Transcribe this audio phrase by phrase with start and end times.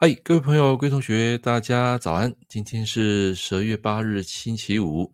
[0.00, 2.32] 嗨，各位朋友、各位同学，大家早安！
[2.48, 5.12] 今天是十二月八日，星期五。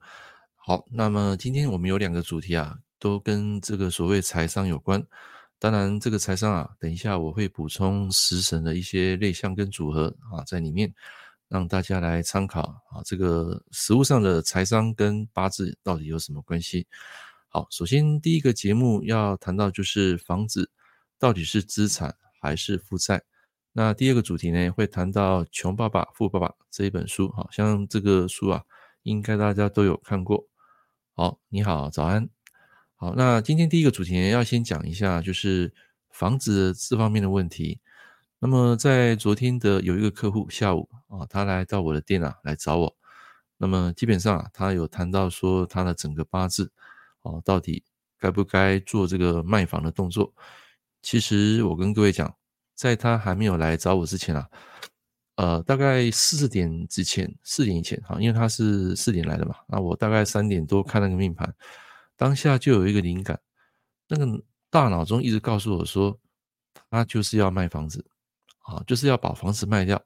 [0.57, 5.03] 好，那么今天我们有两个主题啊，都跟这个所谓财商有关。
[5.59, 10.93] 当然，这个财商啊，等一下我会补充食神的一些类象跟组合啊，在里面
[11.49, 13.01] 让大家来参考啊。
[13.07, 16.87] 这个实物上的财商跟八字到底有什么关系？
[17.49, 20.71] 好，首先第一个节目要谈到就是房子
[21.19, 23.23] 到底是资产还是负债。
[23.77, 28.63] 那第二个主题呢，会谈到《穷爸爸富爸爸》这一本书，好像这个书啊，
[29.03, 30.47] 应该大家都有看过。
[31.13, 32.31] 好，你好，早安。
[32.95, 35.75] 好，那今天第一个主题，要先讲一下，就是
[36.09, 37.81] 房子这方面的问题。
[38.39, 42.97] 那么在昨天的有一个客户下午啊，他来到我的店啊，来找我。
[43.57, 46.71] 那么基本上啊，他有谈到说他的整个八字
[47.23, 47.83] 哦，到底
[48.21, 50.33] 该不该做这个卖房的动作？
[51.03, 52.33] 其实我跟各位讲。
[52.75, 54.49] 在他还没有来找我之前啊，
[55.37, 61.55] 呃，大概四点之前，四点以前哈，因为他是四点来的嘛，那我大概三点多看那个命盘，
[62.17, 63.41] 当下就有一个灵感，
[64.09, 66.19] 那个大脑中一直告诉我说，
[66.91, 68.05] 他就是要卖房子
[68.63, 70.05] 啊，就是要把房子卖掉，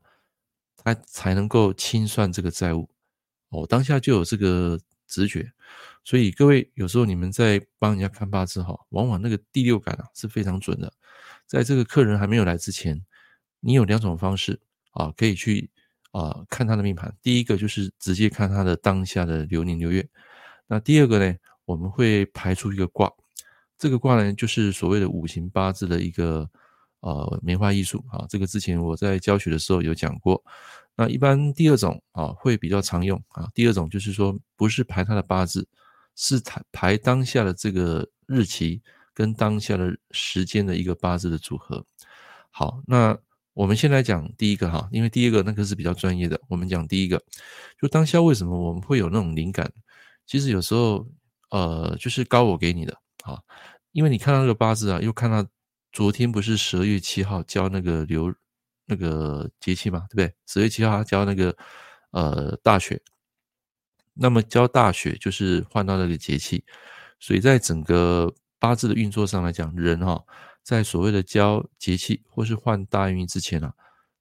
[0.77, 2.89] 他才能够清算这个债务。
[3.51, 5.51] 我当下就有这个直觉，
[6.05, 10.93] 所以各位有时候你们在帮人家看八字哈，往往那个第六感啊是非常准的。
[11.49, 13.03] 在这个客人还没有来之前，
[13.61, 14.61] 你有两种方式
[14.91, 15.71] 啊，可以去
[16.13, 17.13] 啊看他的命盘。
[17.23, 20.07] 第一个就是直接看他的当下的流年流月。
[20.67, 23.11] 那第二个呢，我们会排出一个卦，
[23.79, 26.49] 这个卦呢就是所谓的五行八字的一个
[27.01, 28.27] 呃梅花易数啊。
[28.29, 30.45] 这个之前我在教学的时候有讲过。
[30.95, 33.49] 那一般第二种啊会比较常用啊。
[33.55, 35.67] 第二种就是说不是排他的八字，
[36.15, 38.83] 是排排当下的这个日期。
[39.19, 41.85] 跟当下的时间的一个八字的组合。
[42.53, 43.19] 好，那
[43.53, 46.41] 我们先来讲第一个哈，因为第一个那个是比较专业的。
[46.47, 47.21] 我们讲第一个，
[47.81, 49.69] 就当下为什么我们会有那种灵感？
[50.25, 51.05] 其实有时候，
[51.51, 53.43] 呃，就是高我给你的啊，
[53.91, 55.45] 因为你看到那个八字啊，又看到
[55.91, 58.33] 昨天不是十二月七号交那个流
[58.87, 60.33] 那个节气嘛，对不对？
[60.47, 61.57] 十月七号交那个
[62.13, 63.03] 呃大雪，
[64.15, 66.63] 那么交大雪就是换到那个节气，
[67.19, 68.33] 所以在整个。
[68.59, 70.25] 八字的运作上来讲，人哈，
[70.63, 73.73] 在所谓的交节气或是换大运之前啊，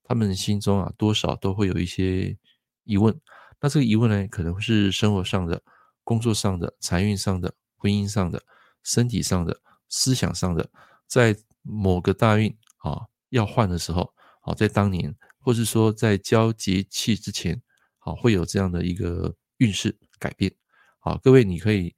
[0.04, 2.38] 他们心中啊多少都会有一些
[2.84, 3.20] 疑问。
[3.60, 5.62] 那这个疑问呢，可能是生活上的、
[6.04, 8.44] 工作上的、财运上的、婚姻上的、
[8.84, 9.60] 身体上的、
[9.90, 10.70] 思想上的，
[11.08, 17.60] 在某个大运啊要换的时候，好，在当年或是说在交节气之前，
[17.98, 20.54] 好，会有这样的一个运势改变。
[21.00, 21.96] 好，各位你可以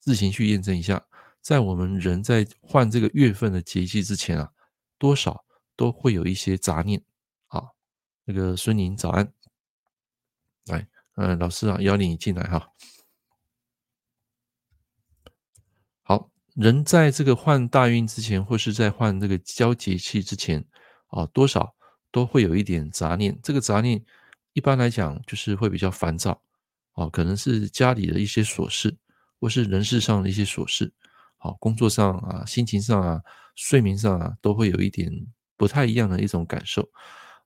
[0.00, 1.02] 自行去验证一下。
[1.48, 4.52] 在我们人在换这个月份的节气之前啊，
[4.98, 7.02] 多少都会有一些杂念。
[7.46, 7.62] 啊，
[8.26, 9.32] 那个孙宁早安，
[10.66, 12.70] 来，嗯，老师啊，邀你进来哈。
[16.02, 20.62] 好，人在这个换大运之前，或是在换这个交节气之前
[21.06, 21.74] 啊，多少
[22.10, 23.40] 都会有一点杂念。
[23.42, 24.04] 这个杂念
[24.52, 26.42] 一般来讲就是会比较烦躁，
[26.92, 28.94] 啊，可能是家里的一些琐事，
[29.40, 30.92] 或是人事上的一些琐事。
[31.38, 33.22] 好，工作上啊，心情上啊，
[33.54, 35.10] 睡眠上啊，都会有一点
[35.56, 36.88] 不太一样的一种感受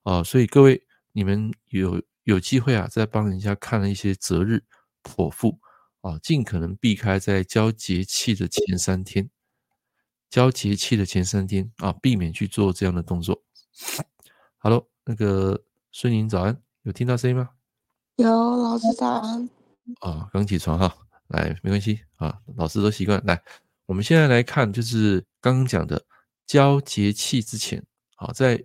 [0.01, 4.63] 啊，所以各位，你们有有机会啊，在帮人家看了一些择日
[5.03, 5.59] 剖腹
[6.01, 9.29] 啊，尽可能避开在交节气的前三天，
[10.29, 13.43] 交节气的前三天啊，避免去做这样的动作。
[14.57, 17.51] Hello，那个孙宁早安，有听到声音吗？
[18.15, 19.49] 有，老师早安。
[19.99, 20.95] 啊，刚起床哈，
[21.27, 23.43] 来，没关系啊，老师都习惯来。
[23.85, 26.05] 我们现在来看，就是刚刚讲的
[26.45, 27.83] 交节气之前，
[28.15, 28.63] 好，在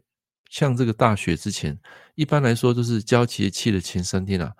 [0.48, 1.78] 像这个大雪之前，
[2.14, 4.54] 一般来说都是交节气的前三天啊，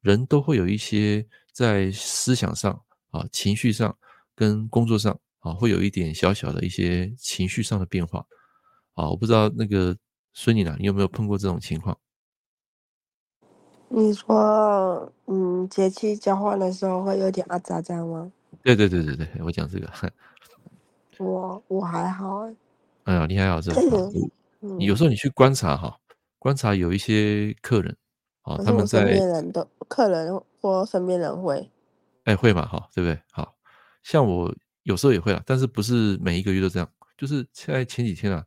[0.00, 2.80] 人都会有一些在思想上
[3.10, 3.96] 啊、情绪上
[4.34, 8.24] 跟工作上啊，会有一点小小的一些情绪上的变化
[8.94, 9.10] 啊。
[9.10, 9.96] 我不知道那个
[10.32, 11.98] 孙女呢，你有没有碰过这种情况？
[13.88, 18.32] 你说，嗯，节气交换的时候会有点阿杂这样吗？
[18.64, 19.88] 对对对对对，我讲这个，
[21.20, 22.54] 我我还好哎，
[23.04, 23.76] 哎呀，你还好是吧？
[24.60, 25.94] 你有时候你去观察哈，
[26.38, 27.94] 观察有一些客人
[28.40, 31.70] 啊，他们在身边人都客人或身边人会，
[32.24, 33.20] 哎会嘛哈，对不对？
[33.30, 33.54] 好
[34.02, 34.52] 像我
[34.84, 38.42] 有时候也会啊，但是不是每一个月都这样，就是在前几天啊，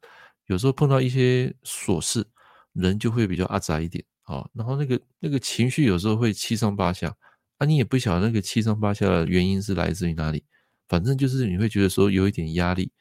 [0.48, 2.26] 有时候碰到一些琐事，
[2.74, 7.16] 人就会比较阿杂一点啊，然后那个那个情绪有时候会七上八下。
[7.58, 10.44] 啊，你也不晓得那个七上八下的原因是来自于哪里，
[10.88, 12.92] 反正就是你会觉得说有一点压力，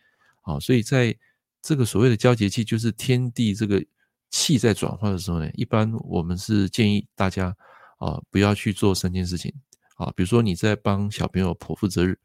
[0.43, 1.17] 啊，所以在
[1.63, 3.85] 这个所谓的交节气，就是天地这个
[4.31, 7.55] 气在转换的时候呢，一般我们是建议大家
[7.99, 9.53] 啊，不要去做三件事情
[9.97, 10.13] 啊。
[10.17, 12.19] 比如说你在帮小朋友剖腹择日，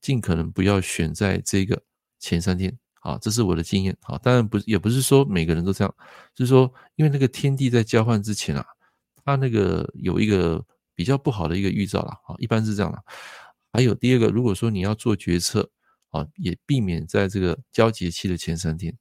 [0.00, 1.80] 尽可能不要选在这个
[2.18, 4.18] 前三天啊，这是我的经验啊。
[4.18, 5.94] 当然不也不是说每个人都这样，
[6.34, 8.64] 就是说因为那个天地在交换之前啊，
[9.24, 10.64] 它那个有一个
[10.96, 13.00] 比较不好的一个预兆了啊，一般是这样的。
[13.72, 15.70] 还有第二个，如果说你要做决策
[16.10, 18.92] 啊，也避免在这个交节气的前三天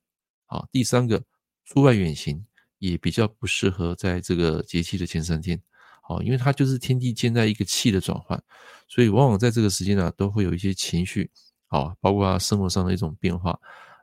[0.46, 0.64] 啊。
[0.72, 1.24] 第三个。
[1.68, 2.46] 出外远行
[2.78, 5.60] 也比较不适合在这个节气的前三天，
[6.04, 8.40] 啊，因为它就是天地间在一个气的转换，
[8.88, 11.32] 所以往往在这个时间呢，都会有一些情绪，
[11.70, 13.60] 啊，包括生活上的一种变化。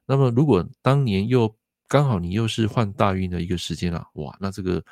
[0.07, 1.57] 那么如果当年又
[1.87, 4.85] 刚好你又是换大运的一个时间啊，哇，那这个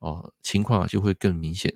[0.00, 1.72] 哦情况啊就会更明显。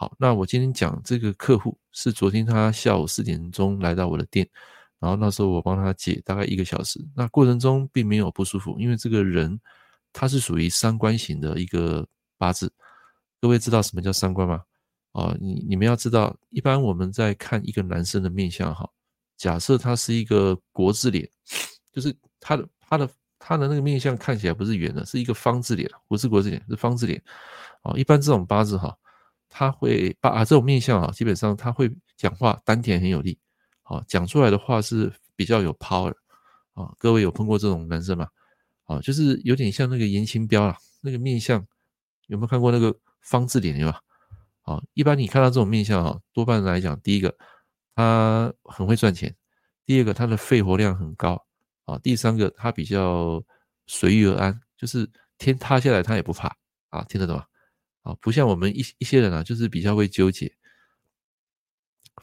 [0.00, 4.48] 好，那我今天讲这个客户是昨天他下午四点钟来到我的店，
[5.00, 9.60] 然后那时候我帮他解大概一个小时，那过程中并没有不舒服，因为这个人。
[10.10, 12.04] 他是属于三观型的一个
[12.38, 12.72] 八字，
[13.42, 14.62] 各位知道什么叫三观吗？
[15.12, 18.88] 啊，你你们要知道，一般我们在看一个男生的面相哈，
[19.36, 21.28] 假设他是一个国字脸，
[21.92, 23.08] 就是他的他的
[23.38, 27.22] 他的那个面相看起来不是圆的，是一个方字脸，不是国字脸，是方字脸。
[27.82, 28.96] 啊，一般这种八字哈，
[29.48, 33.38] 他会把啊这种面相啊，基本上他会讲话丹田很有力，
[33.82, 36.14] 啊，讲出来的话是比较有 power
[36.74, 36.92] 啊。
[36.98, 38.28] 各位有碰过这种男生吗？
[38.84, 41.66] 啊，就是有点像那个颜清标啊，那个面相
[42.26, 43.78] 有没有看过那个方字脸？
[43.78, 44.00] 有吧？
[44.62, 47.34] 啊，一般你看到这种面相啊，多半来讲，第一个
[47.94, 49.34] 他很会赚钱，
[49.84, 51.46] 第二个他的肺活量很高
[51.84, 53.42] 啊，第三个他比较
[53.86, 56.54] 随遇而安，就是天塌下来他也不怕
[56.90, 57.44] 啊，听得懂吗？
[58.08, 60.50] 啊，不像我们一一些人啊，就是比较会纠结，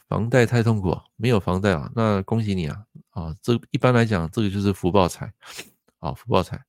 [0.08, 5.32] 房贷太痛苦，没有房贷啊，那恭喜你啊啊，这一般来讲，这个就是福报财。
[6.00, 6.64] 啊，福报财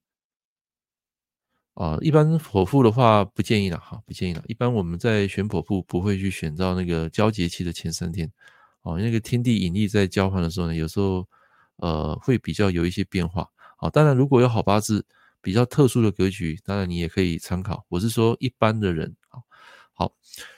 [1.75, 4.43] 啊，一般剖腹的话不建议了，哈，不建议了。
[4.47, 8.33] 一般我们在选剖腹不会去选到那个交节期的前三天，
[8.81, 11.29] 哦，那个天地引力在交换的时候呢，有时候
[11.77, 13.47] 呃会比较有一些变化。
[13.77, 15.05] 啊，当然如果有好八字
[15.47, 17.87] 比较特殊的格局，当然你也可以参考。
[17.89, 19.39] 我是说一般的人，啊，
[19.93, 20.13] 好，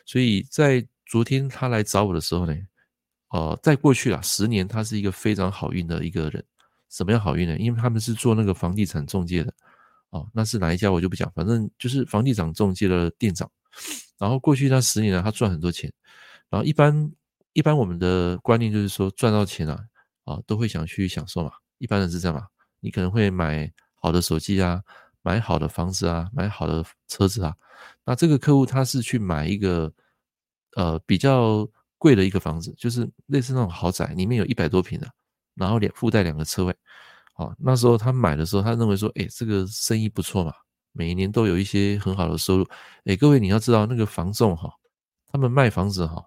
[0.07, 2.57] 所以在昨天他来找我的时候呢，
[3.29, 6.43] 呃，在过去啊十年，他是一个非常好运的一个人。
[6.89, 7.59] 什么样好运呢？
[7.59, 9.53] 因为他们是做那个房地产中介的，
[10.09, 13.47] 哦，那是哪一家我就不讲，反正就是房地产中介的店长。
[14.17, 15.93] 然后过去那十年呢，他赚很多钱。
[16.49, 17.13] 然后一般
[17.53, 19.79] 一般我们的观念就是说，赚到钱啊，
[20.25, 21.53] 啊，都会想去享受嘛。
[21.77, 22.47] 一般人是这样嘛，
[22.81, 24.83] 你可能会买好的手机啊，
[25.23, 27.55] 买好的房子啊，买好的车子啊。
[28.05, 29.93] 那这个客户他是去买一个
[30.77, 31.69] 呃比较
[31.99, 35.09] 贵的一个房子，就是类似那种豪宅，里面有一百多平的。
[35.55, 36.73] 然后两附带两个车位，
[37.35, 40.53] 好，那时候他买的时候，他认为说，哎，这个生意不错嘛，
[40.93, 42.65] 每一年都有一些很好的收入。
[43.07, 44.73] 哎，各位你要知道，那个房仲哈，
[45.27, 46.25] 他们卖房子哈，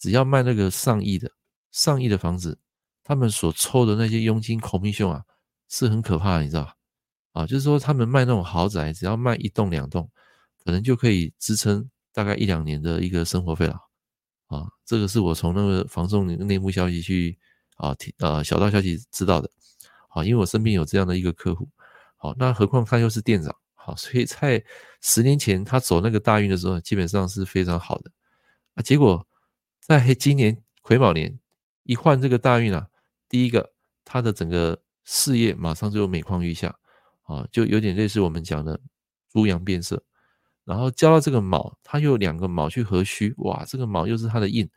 [0.00, 1.30] 只要卖那个上亿的
[1.70, 2.58] 上亿的房子，
[3.04, 5.22] 他们所抽的那些佣金 commission 啊，
[5.68, 6.74] 是很可怕的，你知道吧？
[7.32, 10.08] 啊，就是说他们卖那种豪宅，只要卖一栋两栋，
[10.64, 13.76] 可能就可以支撑大概一两年的一个生活费了。
[14.46, 17.38] 啊，这个是我从那个房仲内幕消息去。
[17.76, 19.50] 啊，听呃，小道消息知道的，
[20.06, 21.68] 好，因为我身边有这样的一个客户，
[22.16, 24.62] 好，那何况他又是店长，好，所以在
[25.00, 28.10] 十年前他走那个大运的时候，基本上是非常好的，
[28.74, 29.26] 啊，结果
[29.80, 31.36] 在今年癸卯年
[31.82, 32.86] 一换这个大运啊，
[33.28, 33.72] 第一个
[34.04, 36.78] 他的整个事业马上就每况愈下，
[37.32, 38.78] 啊，就有点类似我们讲的
[39.30, 40.02] 猪羊变色，
[40.64, 44.68] 然后交到这个卯，它又有两个卯去合虚，哇，这个卯又是它的印，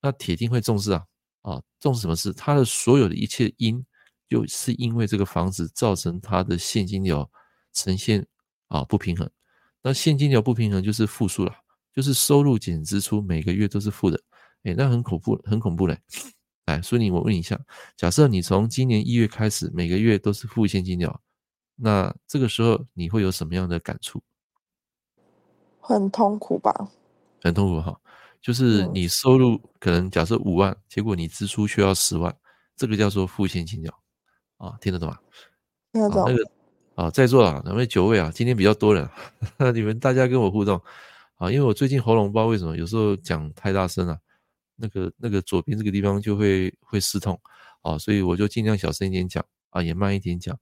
[0.00, 1.04] 那铁定会重视啊。
[1.42, 2.32] 啊，重视什么事？
[2.32, 3.84] 他的所有的一切因，
[4.28, 7.28] 就是因为这个房子造成他的现金流
[7.72, 8.24] 呈现
[8.68, 9.28] 啊不平衡。
[9.82, 11.52] 那现金流不平衡就是负数了，
[11.92, 14.22] 就是收入减支出每个月都是负的。
[14.62, 15.98] 哎，那很恐怖，很恐怖嘞。
[16.66, 17.58] 哎，所以你我问一下，
[17.96, 21.20] 假设你从今年一月开始每个月都是负现金流，
[21.76, 24.22] 那这个时候你会有什么样的感触？
[25.80, 26.90] 很痛苦吧？
[27.42, 27.98] 很痛苦哈。
[28.40, 32.36] 就是你收入可能假设五万，结果你支出需要十万，
[32.76, 33.92] 这个叫做负现金流
[34.56, 35.18] 啊，听得懂吗？
[35.92, 36.24] 听得懂。
[36.26, 36.50] 那个
[36.94, 39.08] 啊，在座啊，两位九位啊，今天比较多人，
[39.74, 40.80] 你们大家跟我互动
[41.36, 44.18] 啊，因为我最近喉咙不知道为什么，有时候讲太大声了，
[44.74, 47.40] 那个那个左边这个地方就会会刺痛
[47.82, 50.58] 啊，所以我就尽量小声一点讲啊，也慢一点讲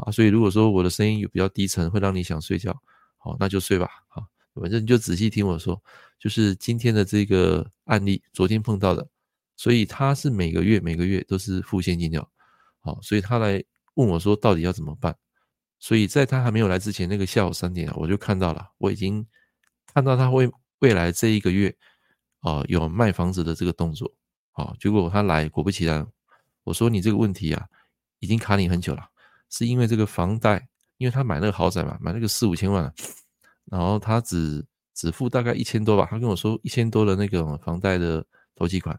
[0.00, 2.76] 啊，所以如果说我的声音有比较低沉，会让你想睡觉，
[3.18, 4.26] 好，那就睡吧，好。
[4.54, 5.78] 反正你就仔细听我说，
[6.18, 9.06] 就是今天的这个案例，昨天碰到的，
[9.54, 12.26] 所以他是每个月每个月都是付现金的，
[12.80, 13.62] 好，所以他来
[13.96, 15.14] 问我说到底要怎么办？
[15.78, 19.26] 所以在他还没有来之前，那个下午三点，我就看到了，我已经
[19.92, 21.76] 看到他会未来这一个月
[22.40, 24.10] 啊、有卖房子的这个动作
[24.52, 24.74] 啊。
[24.80, 26.06] 结果他来，果不其然，
[26.64, 27.66] 我说你这个问题啊，
[28.20, 29.06] 已经卡你很久了，
[29.50, 32.92] 是因为这个房贷，因为他买那个豪宅嘛，买那个四五千万，
[33.66, 38.24] 然后他只只付大概一千多吧，他跟我说一千多的那个房贷的
[38.54, 38.98] 头期款，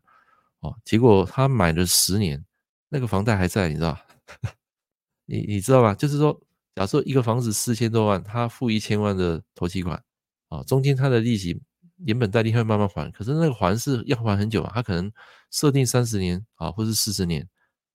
[0.60, 2.44] 哦，结果他买了十年，
[2.90, 3.98] 那个房贷还在，你知道？
[5.26, 5.94] 你你知道吧？
[5.94, 6.40] 就是说。
[6.76, 10.00] 假设一个房子四千多万，他付一千万的头期款，
[10.48, 11.60] 啊，中间他的利息
[11.96, 15.12] 连本带利会慢慢还，可是那个还是要还很久啊，他可能
[15.50, 17.50] 设定三十年啊，或是四十年，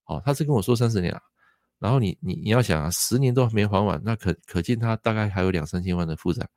[0.07, 1.23] 哦，他是跟我说三十年啊，
[1.83, 6.49] 然后你你你要想啊，十年都还没还完，那可可见他大概还有两三千万的负债，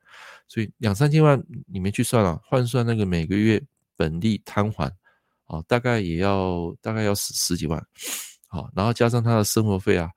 [0.46, 3.60] 所以两三千万你们去算啊，换算那个每个月
[3.96, 4.86] 本利摊还，
[5.46, 7.84] 啊，大概也要大概要十十几万，
[8.46, 10.08] 好，然后加上他的生活费啊。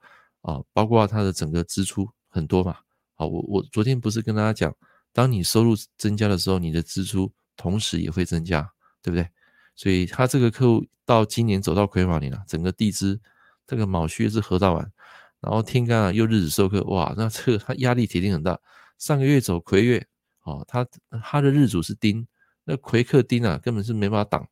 [0.42, 2.74] 啊，包括他的整个支出很多嘛。
[3.14, 4.74] 好，我我昨天不是跟大家讲，
[5.12, 8.66] 当你收入增加的时候，你的支出同时也会增加，
[9.02, 9.28] 对不对？
[9.74, 13.20] 所以他这个客户到今年走到癸卯年了，整个地支
[13.66, 14.92] 这个卯戌是合到完，
[15.40, 18.58] 然后天干啊又日子受克，哇，那这个他压力铁定很大。
[18.98, 20.06] 上个月走癸月，
[20.42, 20.86] 哦，他
[21.22, 22.26] 他的日主是丁，
[22.64, 24.46] 那癸克丁啊，根本是没法挡，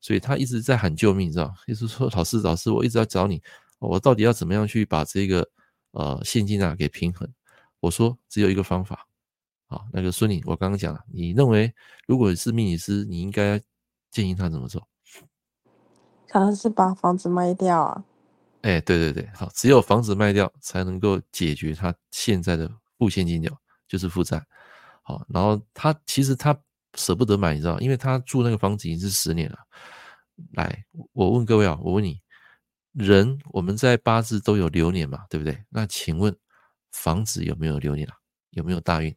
[0.00, 1.54] 所以他一直在喊救命，你知道？
[1.66, 3.42] 意思说老师老师，我一直在找你。
[3.78, 5.46] 我到底要怎么样去把这个
[5.92, 7.28] 呃现金啊给平衡？
[7.80, 9.06] 我说只有一个方法
[9.66, 11.72] 啊，那个孙女，我刚刚讲了，你认为
[12.06, 13.60] 如果是命理师，你应该
[14.10, 14.86] 建议他怎么做？
[16.28, 18.04] 可能是把房子卖掉啊。
[18.62, 23.56] 哎，对对对，好，只有房子卖掉才能够解决他现在的负现金流，
[23.88, 24.44] 就是负债。
[25.02, 26.58] 好，然后他其实他
[26.94, 29.58] 舍不得买，你知道，因为他住那个房子已经是十年了。
[30.52, 32.20] 来，我问各位啊，我问你。
[32.92, 35.62] 人我们在八字都有流年嘛，对不对？
[35.68, 36.36] 那请问
[36.90, 38.16] 房子有没有流年啊？
[38.50, 39.14] 有没有大运？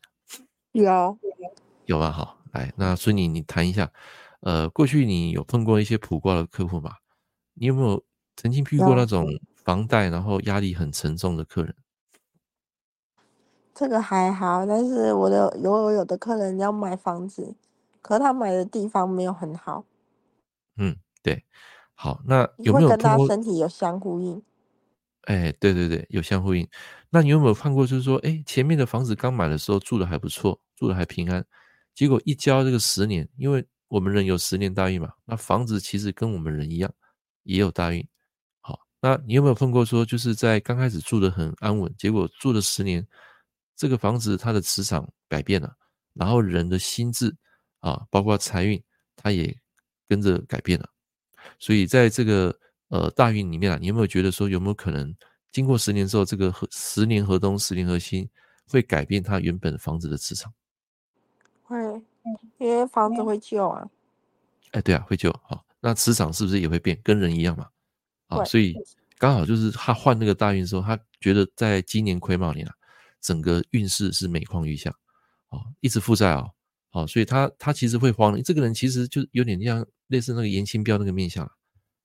[0.73, 1.17] 有，
[1.88, 2.12] 有啊。
[2.12, 3.91] 好，来，那孙女你谈一下，
[4.41, 6.93] 呃，过去你有碰过一些卜卦的客户吗？
[7.55, 9.27] 你有没有曾经遇过那种
[9.63, 11.75] 房贷然后压力很沉重的客人？
[13.73, 17.55] 这个还好，但是我的有有的客人要买房子，
[18.01, 19.85] 可他买的地方没有很好。
[20.77, 21.43] 嗯，对。
[21.95, 24.41] 好，那有没有跟他身体有相呼应？
[25.21, 26.67] 哎，对对对，有相呼应。
[27.09, 27.85] 那你有没有看过？
[27.87, 31.45] 就是说，哎，前面的房子刚买的时候住的还不错，住的还平安，
[31.93, 36.91] 结果一交这个十年，因为我们人有十年大运嘛，那房子其实跟我们人一样，
[37.43, 38.05] 也有大运。
[39.03, 39.83] 好，那你有没有碰过？
[39.83, 43.05] 说就是在刚开始住的很安稳，结果住了十年，
[43.75, 45.75] 这个房子它的磁场改变了，
[46.13, 47.36] 然后人的心智
[47.81, 48.81] 啊，包括财运，
[49.17, 49.53] 它也
[50.07, 50.89] 跟着改变了。
[51.60, 52.57] 所以在这个
[52.88, 55.13] 呃大运里面啊，你有没有觉得说有没有可能
[55.51, 58.29] 经过十年之后，这个合十年河东，十年河西，
[58.69, 60.53] 会改变它原本房子的磁场？
[61.63, 61.75] 会，
[62.57, 63.86] 因为房子会旧啊。
[64.72, 65.29] 哎，对啊，会旧。
[65.43, 66.98] 好，那磁场是不是也会变？
[67.03, 67.67] 跟人一样嘛。
[68.39, 68.75] 啊，所以
[69.17, 72.73] 刚好就是他换那个大运的时候，他觉得在今年癸卯年啊，
[73.21, 74.89] 整个运势是每况愈下。
[75.49, 76.45] 啊，一直负债啊。
[76.89, 78.41] 好，所以他他其实会慌。
[78.43, 79.85] 这个人其实就有点像。
[80.07, 81.43] 类似那个严清标那个面相，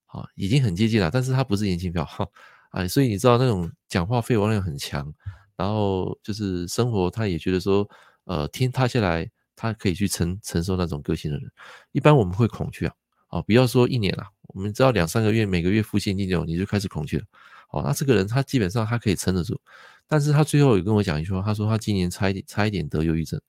[0.07, 2.27] 啊，已经很接近了，但是他不是严清标，哈，
[2.71, 5.13] 哎，所以你知道那种讲话肺活量很强，
[5.57, 7.87] 然后就是生活他也觉得说，
[8.25, 11.51] 呃，天塌下来他可以去承承受那种个性的人，
[11.93, 12.95] 一般我们会恐惧啊，
[13.27, 17.25] 啊，不要说一年了，我们知道两三个月每个月付现金流你就开始恐惧了，
[17.69, 19.61] 好，那这个人他基本上他可以撑得住，
[20.07, 23.41] 但是他最后有跟我讲一句话，他说他今年差一点差一点得忧郁症，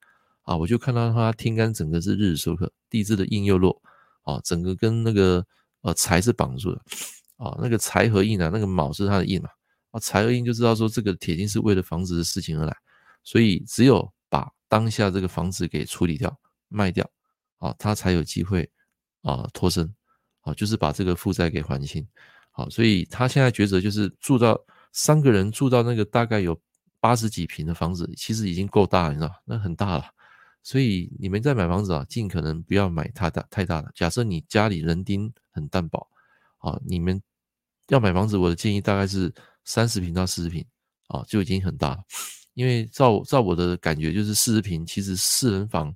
[0.42, 3.80] 啊，我就看到他天干整个是日日收克，地支的印又弱。
[4.22, 5.44] 啊，整个跟那个
[5.80, 6.80] 呃财是绑住的，
[7.36, 9.48] 啊，那个财和印啊，那个卯是他的印嘛，
[9.92, 12.76] 啊，财和印就知道说这个铁定是为了房子的事情而来，
[13.24, 16.38] 所以只有把当下这个房子给处理掉、
[16.68, 17.10] 卖掉，
[17.56, 18.70] 啊，他才有机会
[19.22, 19.92] 啊脱身，
[20.40, 22.06] 啊，就是把这个负债给还清，
[22.50, 24.58] 好，所以他现在抉择就是住到
[24.92, 26.58] 三个人住到那个大概有
[26.98, 30.04] 八十几平的房子，其实已经够大了，你知道，那很大了。
[30.62, 33.90] 所以你们在买房子啊，尽可能不要买太大太大的。
[33.94, 36.06] 假设你家里人丁很单薄
[36.58, 37.20] 啊，你们
[37.88, 39.32] 要买房子，我的建议大概是
[39.64, 40.62] 三十平到四十平
[41.08, 41.98] 啊，就已经很大了。
[42.52, 45.94] 因为照照我的感觉，就是四十平其实四人房，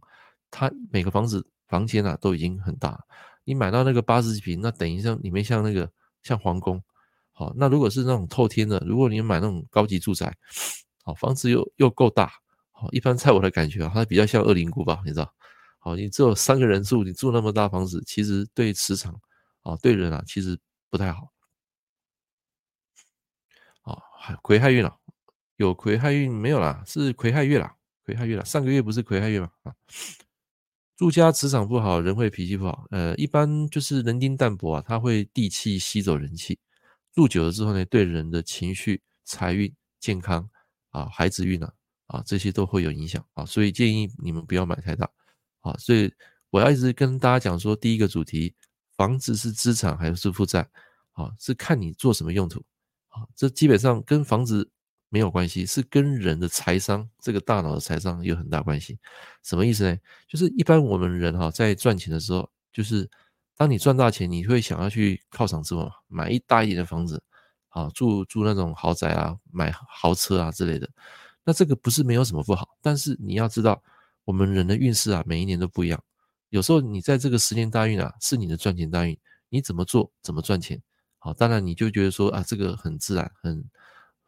[0.50, 2.98] 它每个房子房间啊都已经很大。
[3.44, 5.90] 你买到那个八十几坪，那等于像里面像那个
[6.22, 6.82] 像皇宫。
[7.32, 10.36] 好，那如果是那种透天的，如果你买那种高级住宅，
[11.02, 12.32] 好，房子又又够大。
[12.70, 15.32] 好，一般在我的感觉啊，它比较像恶灵古堡，你知道？
[15.78, 19.20] 好，你只有三个人住，你住那么大房子，其实对磁场
[19.62, 20.58] 啊，对人啊，其实
[20.90, 21.32] 不太好。
[23.82, 24.00] 啊，
[24.42, 24.96] 癸亥运了，
[25.56, 28.44] 有癸亥运没有啦，是癸亥月啦，癸亥月啦。
[28.44, 29.50] 上个月不是癸亥月吗？
[29.64, 29.74] 啊，
[30.96, 32.86] 住家磁场不好，人会脾气不好。
[32.90, 36.58] 呃，一般就是人丁淡薄啊，他会地气吸走人气。
[37.12, 40.48] 住久了之后呢，对人的情绪、财运、健康
[40.90, 41.72] 啊、孩子运啊
[42.06, 45.10] 啊这些都会有影响啊，所以建议你们不要买太大
[45.60, 45.74] 啊。
[45.78, 46.12] 所以
[46.50, 48.54] 我要一直跟大家讲说，第一个主题，
[48.96, 50.68] 房子是资产还是负债
[51.12, 51.32] 啊？
[51.40, 52.64] 是看你做什么用途
[53.08, 53.26] 啊。
[53.34, 54.70] 这基本上跟房子
[55.14, 58.98] 没有关系，是跟人的财商，这个大脑的财商有很大关系。
[59.44, 59.96] 什么意思呢？
[60.26, 63.08] 就是一般我们人哈在赚钱的时候，就是。
[63.56, 67.22] 当你赚大钱，你会想要去犒赏自我，买一大一点的房子，
[67.68, 70.90] 啊，住住那种豪宅啊，买豪车啊之类的。
[71.44, 73.80] 那这个不是没有什么不好，但是你要知道，
[74.24, 76.02] 我们人的运势啊，每一年都不一样。
[76.48, 79.16] 有时候你在这个十年大运啊，是你的赚钱大运，
[79.50, 80.82] 你怎么做怎么赚钱。
[81.18, 83.64] 好，当然你就觉得说啊，这个很自然，很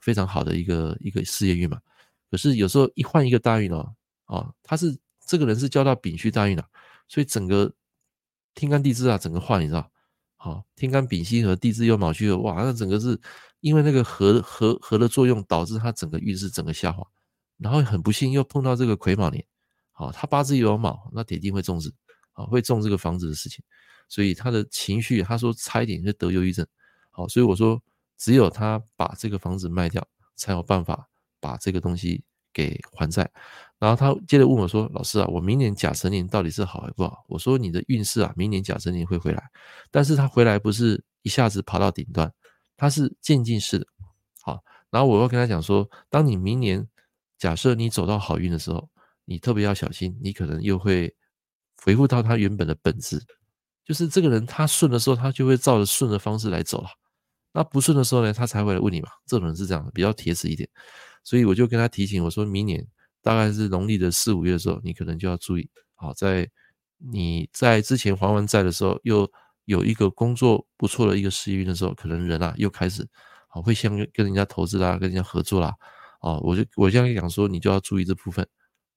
[0.06, 1.80] 非常好的一个一个事业运嘛。
[2.30, 3.92] 可是有时候一换一个大运哦，
[4.26, 4.96] 啊，他是
[5.26, 6.64] 这个人是交到丙戌大运了，
[7.08, 7.74] 所以整个。
[8.58, 9.90] 天干地支啊，整个换你知道，
[10.36, 13.20] 好，天干丙辛和，地支又卯戌合，哇，那整个是
[13.60, 17.06] 因为那个合合合的作用，导致他整个运势整个下滑，
[17.58, 19.44] 然后很不幸又碰到这个癸卯年，
[19.92, 21.92] 好，他八字又有卯，那铁定会中子，
[22.32, 23.62] 啊，会中这个房子的事情，
[24.08, 26.66] 所以他的情绪，他说差一点就得忧郁症，
[27.10, 27.78] 好，所以我说
[28.18, 31.08] 只有他把这个房子卖掉，才有办法
[31.40, 33.30] 把这个东西给还债。
[33.78, 39.42] 然后他接着问我说：“老师啊，我明年甲辰年到底是好还是不好？”我说：“你的运势啊，明年甲辰年会回来，
[39.90, 42.32] 但是他回来不是一下子爬到顶端，
[42.76, 43.86] 他是渐进式的。
[44.40, 46.88] 好，然后我又跟他讲说，当你明年
[47.36, 48.88] 假设你走到好运的时候，
[49.26, 51.14] 你特别要小心，你可能又会
[51.82, 53.22] 回复到他原本的本质，
[53.84, 56.88] 就是这个人他顺的时候，他就会照着顺的方式来走了，
[57.56, 59.08] 那不顺的时候呢，他才会来问你嘛。
[59.26, 60.68] 这种人是这样的，比较铁齿一点，
[61.24, 62.86] 所以我就跟他提醒我说明年。”
[63.26, 66.48] 大概是农历的四五月的时候，你可能就要注意，好，在
[66.98, 69.28] 你在之前还完债的时候，又
[69.64, 73.04] 有一个工作不错的一个事业运的时候，可能人啊又开始
[73.48, 75.74] 好会相跟人家投资啦，跟人家合作啦，
[76.20, 78.46] 啊，我就我这样讲说，你就要注意这部分，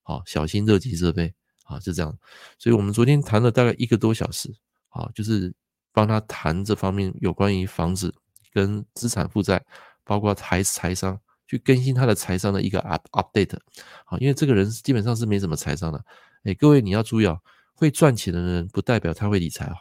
[0.04, 2.15] 好，小心乐极生悲，啊，就这样。
[2.60, 4.54] 所以我们昨天谈了大概一个多小时，
[4.89, 5.52] 啊，就是
[5.91, 8.13] 帮他谈这方面有关于房子
[8.52, 9.64] 跟资产负债，
[10.04, 11.20] 包括财财商。
[11.50, 13.58] 去更新他的财商的一个 up update，
[14.06, 16.06] 好，因为这个人基本上是没什么财商的，
[16.44, 17.42] 哎，各位你要注意哦，
[17.74, 19.76] 会赚钱的人不代表他会理财哦。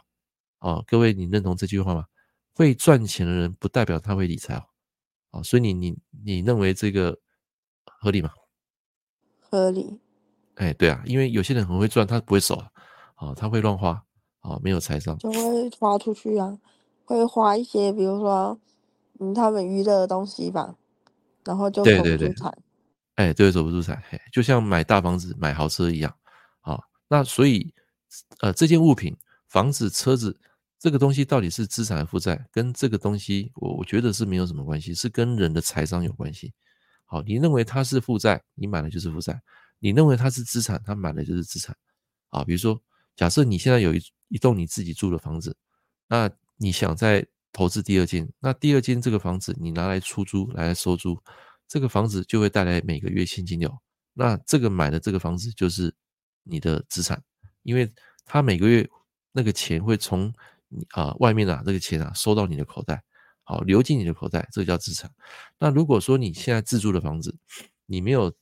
[0.61, 2.05] 哦，各位你认同这句话吗？
[2.55, 4.63] 会赚钱的人不代表他会理财哦。
[5.29, 7.15] 哦，所以你你你认为这个
[7.85, 8.31] 合理吗？
[9.39, 9.99] 合理。
[10.55, 12.71] 哎，对啊，因为有些人很会赚，他不会守啊，
[13.13, 14.03] 啊，他会乱花
[14.41, 16.57] 哦，没有财商就会花出去啊，
[17.17, 18.59] 会花一些，比如说
[19.19, 20.75] 嗯，他们娱乐的东西吧。
[21.43, 22.35] 然后就对对对，
[23.15, 23.99] 哎，对，走不住财，
[24.31, 26.15] 就像买大房子、买豪车一样，
[26.61, 27.73] 啊，那所以，
[28.41, 29.17] 呃，这件物品、
[29.47, 30.37] 房子、车子
[30.77, 32.47] 这个东西到底是资产负债？
[32.51, 36.53] 跟这个东西，我我觉得是没有什么关系，是跟人的财商有关系。
[37.05, 39.33] 好，你认为它是负债，你买的就是负债；
[39.79, 41.75] 你认为它是资产，它买的就是资产。
[42.29, 42.79] 啊，比如说，
[43.15, 45.55] 假设你现在有一一栋你自己住的房子，
[46.07, 46.29] 那
[46.61, 51.17] 你想再投资第二间，那第二间这个房子你拿来出租，拿来收租，
[51.69, 53.73] 这个房子就会带来每个月现金流。
[54.13, 55.95] 那这个买的这个房子就是
[56.43, 57.23] 你的资产，
[57.63, 57.89] 因为
[58.25, 58.87] 它每个月
[59.31, 60.33] 那个钱会从
[60.67, 63.01] 你啊外面啊这个钱啊收到你的口袋，
[63.43, 65.09] 好流进你的口袋，这个叫资产。
[65.57, 67.33] 那如果说你现在自住的房子，
[67.85, 68.33] 你没有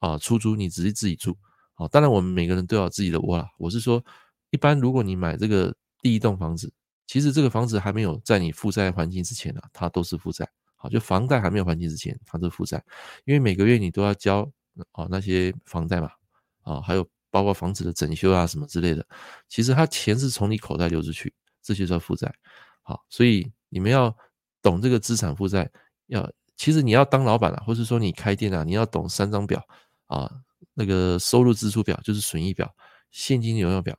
[0.00, 1.36] 啊出租，你只是自己住，
[1.74, 3.46] 好，当然我们每个人都有自己的窝啦。
[3.58, 4.02] 我是说，
[4.48, 6.72] 一般如果你买这个第一栋房子。
[7.06, 10.48] 其实这个房子还没有在你负债还清之前呢、它都是负债。
[10.74, 12.82] 好，就房贷还没有还清之前，它是负债，
[13.24, 14.42] 因为每个月你都要交
[14.92, 16.10] 啊那些房贷嘛，
[16.62, 19.06] 啊，还有包括房子的整修啊什么之类的。
[19.48, 22.32] 其实它钱是从你口袋流出去，这就叫负债。
[22.82, 24.14] 好，所以你们要
[24.60, 25.70] 懂这个资产负债，
[26.08, 29.66] 要其实你要当老板啊，或者说你开店啊，你要懂三张表
[30.06, 30.30] 啊，
[30.74, 32.70] 那个收入支出表就是损益表，
[33.10, 33.98] 现金流量表，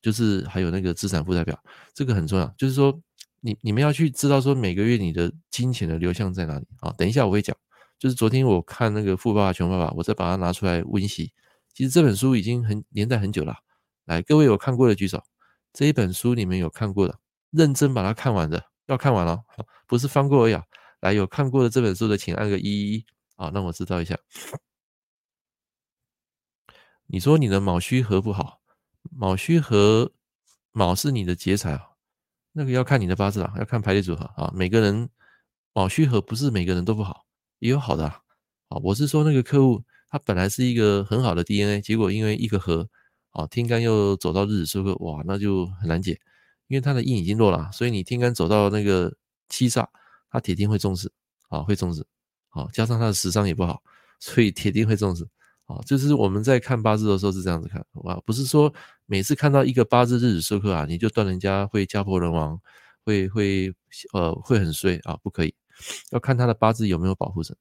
[0.00, 1.58] 就是还有那个资产负债表，
[1.94, 2.46] 这个很重要。
[2.56, 2.98] 就是说，
[3.40, 6.92] 你你们要去知道说每个月你的金钱的流向在哪里啊？
[6.98, 7.56] 等一下我会讲。
[7.98, 11.32] 就是昨天我看那个《富爸爸穷爸爸》，我再把它拿出来温习。
[11.72, 13.56] 其实这本书已经很年代很久了。
[14.04, 15.22] 来，各位有看过的举手。
[15.72, 17.18] 这一本书你们有看过的，
[17.50, 19.44] 认真把它看完的，要看完了，
[19.86, 20.62] 不是翻过而已啊。
[21.00, 23.06] 来，有看过的这本书的，请按个一一一
[23.36, 24.18] 啊，让我知道一下。
[27.06, 28.60] 你说你的卯戌合不好？
[29.10, 30.12] 卯戌合，
[30.72, 31.82] 卯是你的劫财啊，
[32.52, 34.52] 那个要看你的八字啦，要看排列组合啊。
[34.54, 35.08] 每个人
[35.72, 37.26] 卯戌合不是每个人都不好，
[37.58, 38.20] 也有好的啊。
[38.82, 42.88] 我是说那个客户他本来是一个很好的 DNA，结果因为一个合，
[43.30, 46.18] 啊，天干又走到日子说个，哇，那就很难解，
[46.68, 49.14] 因为他的印已经落了，所以你天干走到那个
[49.48, 49.86] 七煞，
[50.30, 51.10] 他铁定会重视，
[51.48, 52.06] 啊，会重视，
[52.50, 53.82] 啊，加上他的食伤也不好，
[54.20, 55.26] 所以铁定会重视，
[55.66, 58.72] 啊，就是我们在看八字的时候是这样子看，啊，不是说
[59.04, 62.60] 每次看到一个八字日子受克啊，你就断人家会家破人亡，
[63.04, 63.74] 会会
[64.12, 65.54] 呃会很衰啊，不可以，
[66.10, 67.56] 要看他的八字有没有保护神。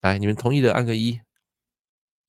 [0.00, 1.20] 来，你们同意的按个一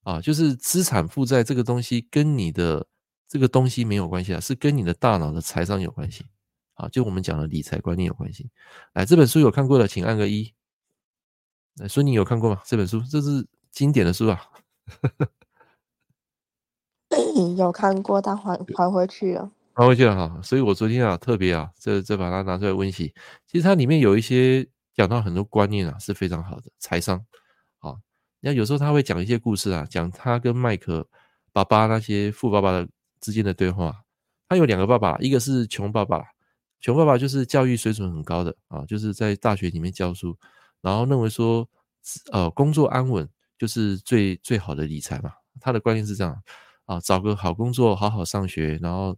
[0.04, 2.86] 啊，就是资产负债这个东西跟你的
[3.28, 6.26] 这个东西没有关系啊，是跟你的大脑的财商有关系
[6.74, 8.50] 啊，就我们讲的理财观念有关系。
[8.94, 10.54] 来，这本书有看过的，请按个一。
[11.78, 12.62] 来，孙你有看过吗？
[12.66, 14.40] 这本书这是经典的书啊，
[17.58, 20.40] 有看过，但还还回去了，还回去了哈。
[20.44, 23.12] 所以我昨天啊，特别啊，这这把它拿出来温习。
[23.48, 27.18] 其实它里面有一些讲到很多观念啊，是非常好的财商
[27.80, 27.96] 啊。
[28.40, 31.08] 那有时候他会讲一些故事啊，讲他跟麦克
[31.52, 32.88] 爸爸那些富爸爸的
[33.20, 34.04] 之间的对话。
[34.48, 36.24] 他有两个爸爸，一个是穷爸爸，
[36.80, 40.38] 穷爸爸就是教育水准很高的啊，就是在大学里面教书，
[40.80, 41.68] 然后认为说，
[42.32, 45.32] 呃，工作安稳就是最最好的理财嘛。
[45.60, 46.36] 他的观念是这样
[46.86, 49.18] 啊，找个好工作，好好上学，然后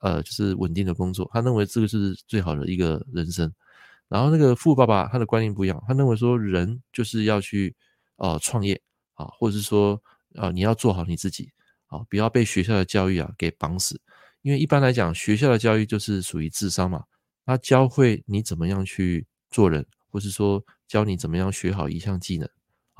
[0.00, 1.30] 呃，就是稳定的工作。
[1.32, 3.52] 他认为这个是最好的一个人生。
[4.08, 7.74] 然后那个富爸爸他的观念不一样，他认为说人就是要去。
[8.22, 8.78] 呃，创业
[9.14, 9.98] 啊，或者是说，
[10.34, 11.50] 呃，你要做好你自己
[11.86, 13.98] 啊，不要被学校的教育啊给绑死。
[14.42, 17.02] 因为一般来讲，学校的教育就是属于智商嘛，
[17.46, 22.46] 他教会你怎么样去做人，或是说教你怎么样学好一项技能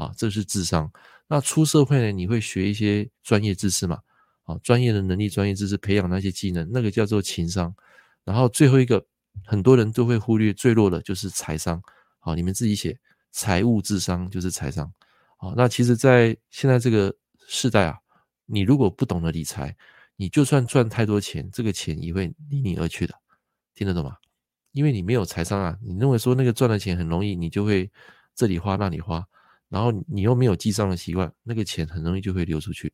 [0.00, 0.90] 啊，这是智商。
[1.28, 3.98] 那出社会呢，你会学一些专业知识嘛，
[4.44, 7.74] 啊，专业的能力、专业知识，培养那些技能，那个叫做情商。
[8.24, 9.04] 然后最后一个，
[9.44, 11.82] 很多人都会忽略最弱的就是财商。
[12.18, 12.98] 好，你们自己写，
[13.30, 14.90] 财务智商就是财商。
[15.36, 17.14] 好，那其实，在现在这个
[17.46, 17.98] 时代啊，
[18.46, 19.76] 你如果不懂得理财，
[20.16, 23.14] 你就算赚太多钱，这个钱也会离你而去的，
[23.74, 24.16] 听得懂吗？
[24.72, 27.90] 因为你没有财商啊，你认为说那个赚的钱很容易，你就会
[28.34, 29.26] 这里花那里花，
[29.70, 32.92] 然后你又没有记账的习惯，那个钱很容易就会流出去。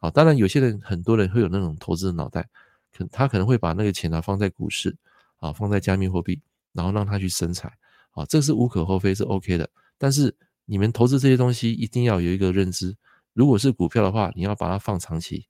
[0.00, 2.48] 啊，当然有些人很多人会有那种投资的脑袋，
[2.96, 4.96] 可他可能会把那个钱啊放在股市
[5.38, 6.40] 啊，放在加密货币，
[6.72, 7.68] 然后让他去生财，
[8.12, 10.36] 啊，这是无可厚非，是 OK 的，但是。
[10.66, 12.96] 你们投资这些东西一定要有一个认知，
[13.32, 15.44] 如果是股票的话，你要把它放长期，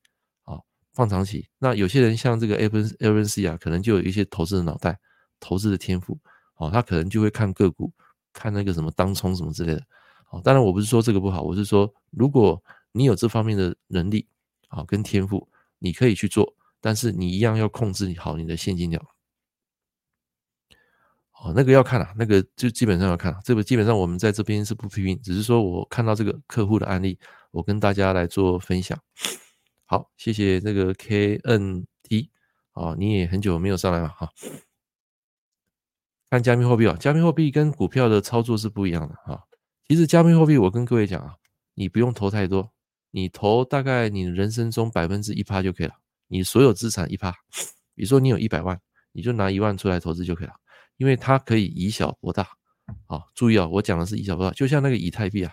[0.44, 0.58] 啊，
[0.94, 1.46] 放长期。
[1.58, 4.98] 那有些人像这个 Evan Evan C 啊，可能就有一些投资的脑袋，
[5.38, 6.18] 投资的天赋，
[6.54, 7.92] 啊，他可能就会看个股，
[8.32, 9.82] 看那个什么当冲什么之类的，
[10.30, 12.62] 啊，当然我不是说这个不好，我是说如果
[12.92, 14.26] 你有这方面的能力，
[14.68, 19.04] 啊，跟天赋，你可以去做，但是你一样要控制好你的现金流。
[21.42, 27.18] 哦，那个要看啊，那个就基本上要看啊，这个基本上我们在这边是不批评，只是说我看到这个客户的案例，
[27.50, 28.98] 我跟大家来做分享。
[29.86, 32.28] 好，谢谢这个 KNT，
[32.74, 34.30] 哦，你也很久没有上来了哈。
[36.28, 39.46] 看加密货币啊，加密货币跟股票的操作是不一样的哈。
[39.90, 41.34] 其实加密货币我跟各位讲啊，
[41.74, 42.70] 你不用投太多，
[43.10, 45.94] 你投大概你人生中百分之一趴就可以了，
[46.28, 47.32] 你所有资产一趴，
[47.96, 50.54] 比如说你有一百万，你就拿一万出来投资就可以了。
[50.96, 52.50] 因为它可以以小博大，
[53.08, 55.52] 啊，注意啊，我讲的是以小博大，就像那个以太币啊，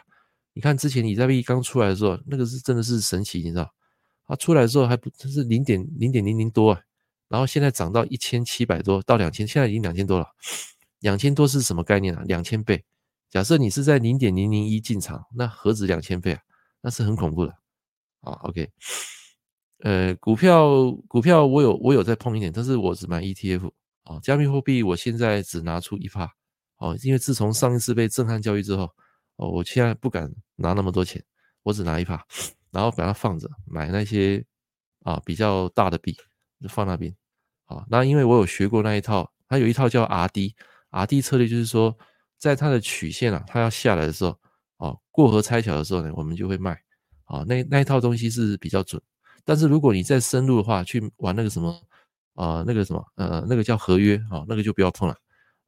[0.54, 3.74] 你看之前以太币刚出来的时候，那个是真的是神奇，你知道，
[4.28, 6.82] 它出来的时候还不是零点零点零零多啊，
[7.28, 10.28] 然后现在涨到一千七百多到两千，现在已经两千多了，
[11.00, 12.22] 两千多是什么概念啊？
[12.28, 12.86] 两千倍，
[13.30, 16.42] 假设你是在零点零零一进场，那何止两千倍啊？
[16.82, 17.52] 那是很恐怖的
[18.22, 18.34] 啊。
[18.44, 18.70] OK，
[19.80, 23.72] 呃，股票股票我有我有在碰一点，但是我只买 ETF。
[24.10, 26.32] 哦，加密货币我现在只拿出一趴，
[26.78, 28.90] 哦，因为自从上一次被震撼教育之后，
[29.36, 31.22] 哦，我现在不敢拿那么多钱，
[31.64, 32.26] 我只拿一趴，
[32.72, 34.42] 然后把它放着，买那些
[35.04, 36.16] 啊比较大的币
[36.62, 37.14] 就放那边，
[37.66, 41.94] 啊，那因为我有学过那一套，它有一套叫 RD，RD 策略就是说，
[42.38, 44.38] 在它的曲线啊，它要下来的时候，
[44.78, 46.72] 哦，过河拆桥的时候呢，我们就会卖，
[47.26, 49.02] 啊，那那一套东西是比较准，
[49.44, 51.82] 但是如果你再深入的话，去玩那个什么。
[52.38, 55.16] 啊，那个什么，呃，那个叫合约啊，那个就不要碰了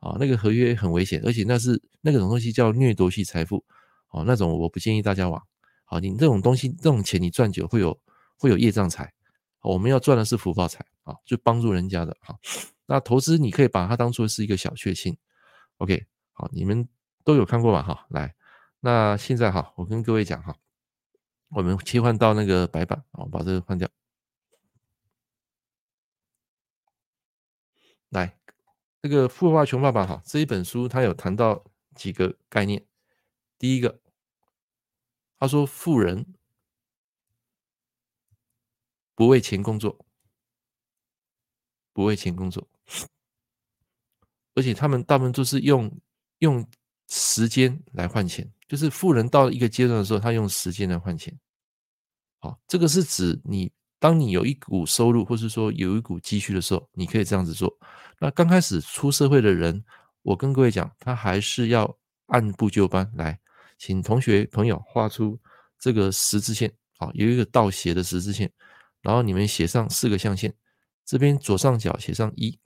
[0.01, 3.65] 啊，那个合约很危险，而且那是那个种东西叫掠夺性财富，
[4.11, 5.41] 哦，那种我不建议大家玩。
[5.83, 7.99] 好，你这种东西，这种钱你赚久会有
[8.37, 9.11] 会有业障财，
[9.63, 12.37] 我们要赚的是福报财啊，就帮助人家的哈。
[12.85, 15.17] 那投资你可以把它当做是一个小确幸
[15.77, 16.05] ，OK，
[16.39, 16.87] 好，你们
[17.25, 17.83] 都有看过吧？
[17.83, 18.33] 哈，来，
[18.79, 20.57] 那现在哈，我跟各位讲哈，
[21.49, 23.89] 我们切换到那个白板，我把这个换掉。
[28.07, 28.39] 来，
[29.01, 32.85] 这个《富爸爸穷爸爸》哈，这一本书它有谈到几个概念。
[33.57, 33.99] 第一个，
[35.37, 36.25] 他说富人
[39.13, 40.05] 不为钱工作，
[41.91, 42.65] 不为钱工作，
[44.55, 45.99] 而且他们大部分都是用
[46.39, 46.65] 用
[47.07, 51.37] 时间来换钱，就是富人到一个阶段的时候，他用时间来换钱。
[52.39, 53.71] 好，这个是指你。
[54.01, 57.77] 当你有一股收入，或是说有一股积蓄的时候，你可以这样子做。
[58.17, 59.83] 那刚开始出社会的人，
[60.21, 61.97] 我跟各位讲，他还是要
[62.27, 63.37] 按部就班来，
[63.77, 65.37] 请同学朋友画出
[65.77, 68.49] 这个十字线，好，有一个倒斜的十字线，
[69.01, 70.53] 然后你们写上四个象限，
[71.03, 72.57] 这边左上角写上一，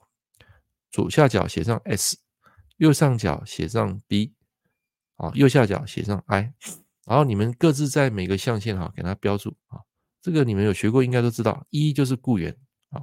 [0.92, 2.16] 左下角写上 S，
[2.76, 4.32] 右上角写上 B，
[5.16, 6.52] 啊，右下角写上 I，
[7.06, 9.80] 然后你们各自在每个象限哈，给它标注啊。
[10.20, 11.66] 这个你们有学过，应该都知道。
[11.70, 12.56] 一就是雇员
[12.90, 13.02] 啊，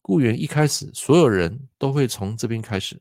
[0.00, 3.00] 雇员一开始所有人都会从这边开始，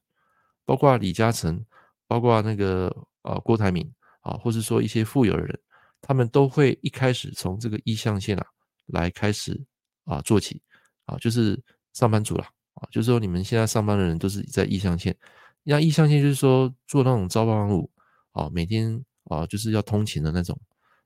[0.65, 1.65] 包括李嘉诚，
[2.05, 5.59] 包括那个啊郭台铭啊，或是说一些富有的人，
[6.01, 8.45] 他们都会一开始从这个一象限啊
[8.87, 9.59] 来开始
[10.03, 10.61] 啊做起
[11.05, 11.57] 啊，就是
[11.93, 15.15] 上班族了啊，就是说你们现在上班的人都是在一象限，
[15.63, 17.89] 那一象限就是说做那种朝八晚五
[18.31, 20.59] 啊，每天啊就是要通勤的那种。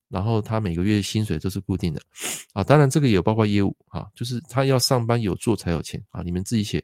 [0.10, 2.00] 然后他每个月薪水都是固定的，
[2.54, 6.84] 啊，当然这个也包括业务啊，就是他要上班有做才有钱啊，你们自己写，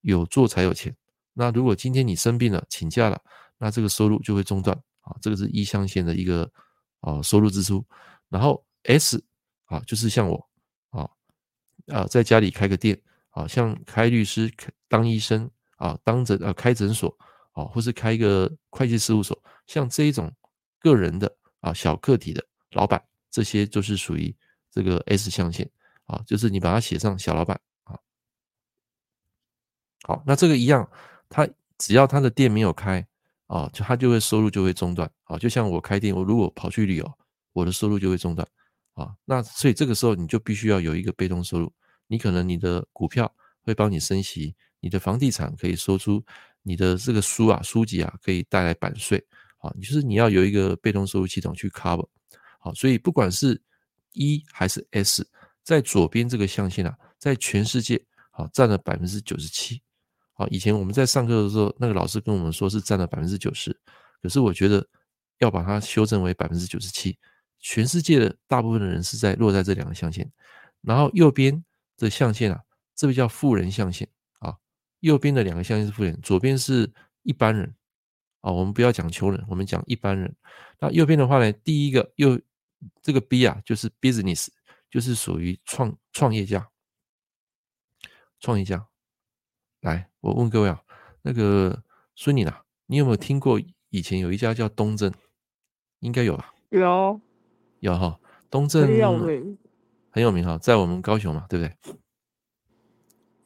[0.00, 0.96] 有做才有钱。
[1.34, 3.20] 那如果今天你生病了请假了，
[3.58, 6.50] 那这个收入就会中断啊，这个是一象限的一个
[7.00, 7.84] 啊收入支出。
[8.30, 9.22] 然后 S
[9.66, 10.48] 啊，就是像我
[10.88, 11.06] 啊
[11.88, 14.50] 啊在家里开个店啊，像开律师、
[14.88, 17.16] 当医生啊、当诊啊开诊所
[17.52, 20.30] 啊，或是开一个会计事务所，像这一种
[20.80, 21.34] 个人的。
[21.60, 24.32] 啊，小个体的老板，这些就是属于
[24.70, 25.68] 这个 S 象限
[26.04, 27.98] 啊，就是你把它写上小老板啊。
[30.02, 30.88] 好，那这个一样，
[31.28, 33.04] 他只要他的店没有开
[33.48, 35.36] 啊，就他就会收入就会中断啊。
[35.38, 37.18] 就像我开店，我如果跑去旅游，
[37.52, 38.46] 我的收入就会中断
[38.92, 39.16] 啊。
[39.24, 41.72] 那所以这个时候你就必须要有一个被动收入，
[42.06, 44.54] 你可能你的股票会帮你升息，
[44.86, 46.24] 你的房地产可以收出，
[46.62, 49.20] 你的这个书啊书籍啊可以带来版税。
[49.58, 52.06] 啊，就是你要有一个被动收入系统去 cover，
[52.60, 53.60] 好，所以不管是
[54.12, 55.26] E 还是 S，
[55.64, 59.82] 在左边这个象限啊，在全世界啊占了百分之九十七。
[60.34, 63.76] 好，以前我们在上课的时候，那个老师跟我们说是占了百分之九十，
[64.22, 64.86] 可是我觉得
[65.38, 67.18] 要把它修正为百分之九十七。
[67.58, 70.30] 全世界的大部分的人是在落在这两个象限，
[70.82, 71.64] 然后右边
[71.96, 72.60] 的象限啊，
[72.94, 74.06] 这个叫富人象限，
[75.00, 77.74] 右边的两个象限是富人，左边是一般人。
[78.40, 80.34] 啊，我们不要讲穷人，我们讲一般人。
[80.78, 82.40] 那右边的话呢，第一个右
[83.02, 84.48] 这个 B 啊，就是 business，
[84.90, 86.68] 就是属于创创业家。
[88.38, 88.86] 创业家，
[89.80, 90.80] 来，我问各位啊，
[91.22, 91.82] 那个
[92.14, 95.12] 孙女啊，你有没有听过以前有一家叫东正？
[96.00, 96.54] 应该有吧？
[96.68, 97.20] 有，
[97.80, 99.58] 有哈，东正很有名，
[100.10, 101.96] 很有名哈，在我们高雄嘛，对不对？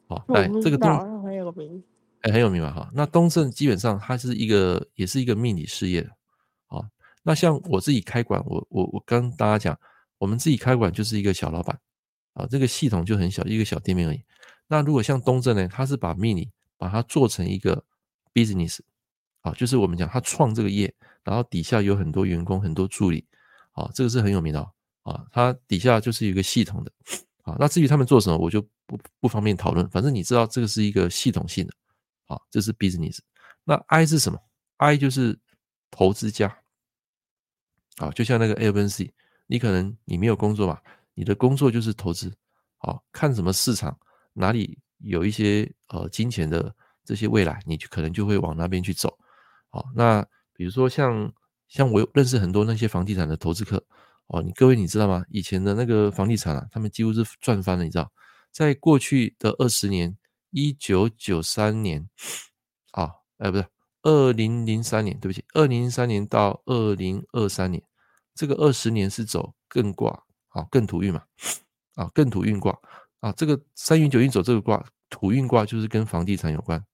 [0.09, 1.20] 好，来这个东很
[1.51, 1.83] 有名。
[2.23, 2.91] 哎，很有名嘛哈。
[2.93, 6.11] 那东正基本上它是一个，也是一个命理事业的。
[6.67, 6.85] 啊，
[7.23, 9.79] 那像我自己开馆，我我我跟大家讲，
[10.19, 11.79] 我们自己开馆就是一个小老板
[12.35, 14.23] 啊，这个系统就很小，一个小店面而已。
[14.69, 17.83] 那如果像东正呢，他是把命理把它做成一个
[18.33, 18.79] business，
[19.41, 23.27] 啊，就是我们讲他创这个业，然后底下有很多员工，很多助理，
[23.73, 24.61] 啊，这个是很有名的
[25.03, 26.93] 啊，他底下就是一个系统的，
[27.43, 28.65] 啊，那至于他们做什么，我就
[28.97, 31.73] 不不方便讨论，反正你知道这个是一个系统性的。
[32.27, 33.19] 啊，这是 business。
[33.65, 34.39] 那 I 是什么
[34.79, 35.39] ？I 就是
[35.91, 36.59] 投资家。
[37.99, 39.13] 啊，就像那个 A、B、C，
[39.47, 40.81] 你可能你没有工作嘛，
[41.15, 42.33] 你的工作就是投资。
[42.79, 43.97] 好，看什么市场，
[44.33, 46.75] 哪里有一些呃金钱的
[47.05, 49.17] 这些未来，你就可能就会往那边去走。
[49.69, 51.33] 好，那比如说像
[51.69, 53.85] 像我认识很多那些房地产的投资客。
[54.29, 55.25] 哦，你各位你知道吗？
[55.29, 58.09] 以前的那个房地产啊，他们几乎是赚翻了，你知道，
[58.53, 60.17] 在过去的二十年。
[60.53, 62.11] 一九九三年，
[62.91, 63.09] 啊，
[63.39, 63.65] 哎，不是，
[64.03, 67.81] 二零零三年，对不起，二零零三年到二零二三年，
[68.35, 70.11] 这个二十年是走艮卦，
[70.49, 71.23] 啊，艮土运嘛，
[71.95, 72.77] 啊，艮土运卦，
[73.21, 76.85] 啊，这个三元九运走这个卦，土运卦就是跟房地产有关，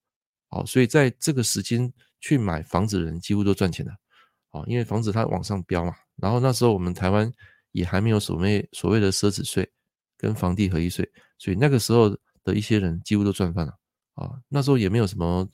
[0.51, 1.91] 好，所以在这个时间
[2.21, 3.93] 去买房子的人几乎都赚钱的，
[4.51, 7.33] 啊，因为房子它往上飙嘛，然后那时候我们台湾
[7.73, 9.73] 也还没有所谓所谓的奢侈税
[10.19, 12.17] 跟房地合一税，所以那个时候。
[12.47, 13.77] 的一些人几乎都赚翻了
[14.15, 14.31] 啊！
[14.49, 15.45] 那时候也没有什么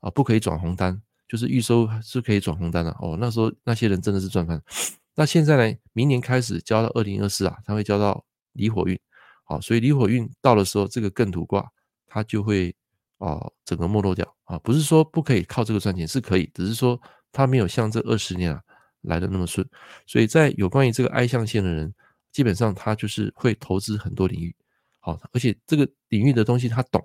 [0.00, 3.16] 啊，不可以转红单，就是预收是可以转红单的哦。
[3.20, 4.60] 那时候那些人真的是赚翻。
[5.14, 5.78] 那现在呢？
[5.92, 8.24] 明年开始交到二零二四啊，他会交到
[8.54, 8.98] 离火运，
[9.44, 11.64] 好，所以离火运到的时候，这个艮土卦
[12.08, 12.74] 它就会
[13.18, 14.58] 啊整个没落掉啊。
[14.58, 17.00] 不是说不可以靠这个赚钱，是可以，只是说
[17.30, 18.60] 它没有像这二十年啊
[19.02, 19.64] 来的那么顺。
[20.04, 21.94] 所以在有关于这个 I 象限的人，
[22.32, 24.56] 基本上他就是会投资很多领域，
[25.00, 27.02] 好，而且这个领域的东西他懂，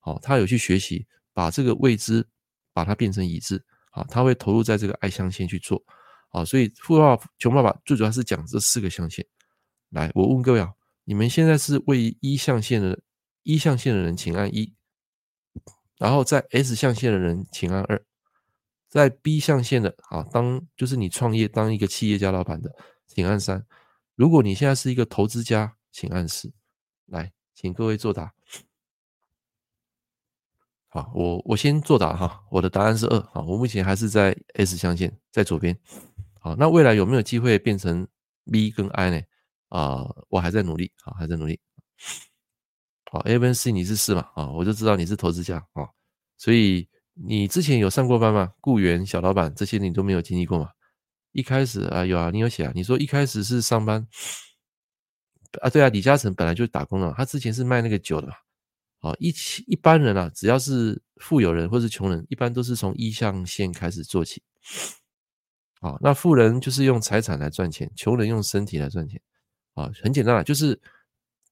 [0.00, 2.26] 好，他有去学习，把这个未知
[2.72, 5.82] 把它变成已知，好，他会投入在这个爱象限去做，
[6.30, 9.24] 好，所以富爸爸穷爸爸最主要是讲这四个象限。
[9.90, 10.72] 来，我问各位啊，
[11.04, 12.98] 你们现在是位于一象限的
[13.42, 14.74] 一象限的人，请按一；
[15.98, 17.98] 然后在 S 象限的人，请按二；
[18.88, 22.74] 在 B 象限的啊，当就是你创业当一个企业家老板的，
[23.06, 23.64] 请按三。
[24.14, 26.52] 如果你现在是一个投资家，请按四。
[27.06, 28.32] 来，请各位作答。
[30.88, 33.20] 好，我我先作答哈，我的答案是二。
[33.32, 35.78] 好，我目前还是在 S 象限，在左边。
[36.40, 38.06] 好，那未来有没有机会变成
[38.50, 39.20] B 跟 I 呢？
[39.68, 41.60] 啊、我还在努力好，还在努力。
[43.10, 44.30] 好，A 跟 C 你是四嘛？
[44.34, 45.88] 啊，我就知道你是投资家啊，
[46.38, 48.52] 所以你之前有上过班吗？
[48.60, 50.70] 雇员、小老板这些你都没有经历过吗？
[51.32, 54.06] 一开始啊有啊，你有写啊，你说一开始是上班
[55.60, 58.34] 啊，对啊，李嘉诚本来就打工了，他之前是卖那个酒的嘛。
[59.00, 64.42] 啊，一起一般人啊，只要是富有人或是穷人，一般都是从一象限开始做起。
[65.80, 69.20] 好，那富人就是用财产来赚钱，穷人用身体来赚钱。
[69.74, 70.80] 啊，很简单啊，就是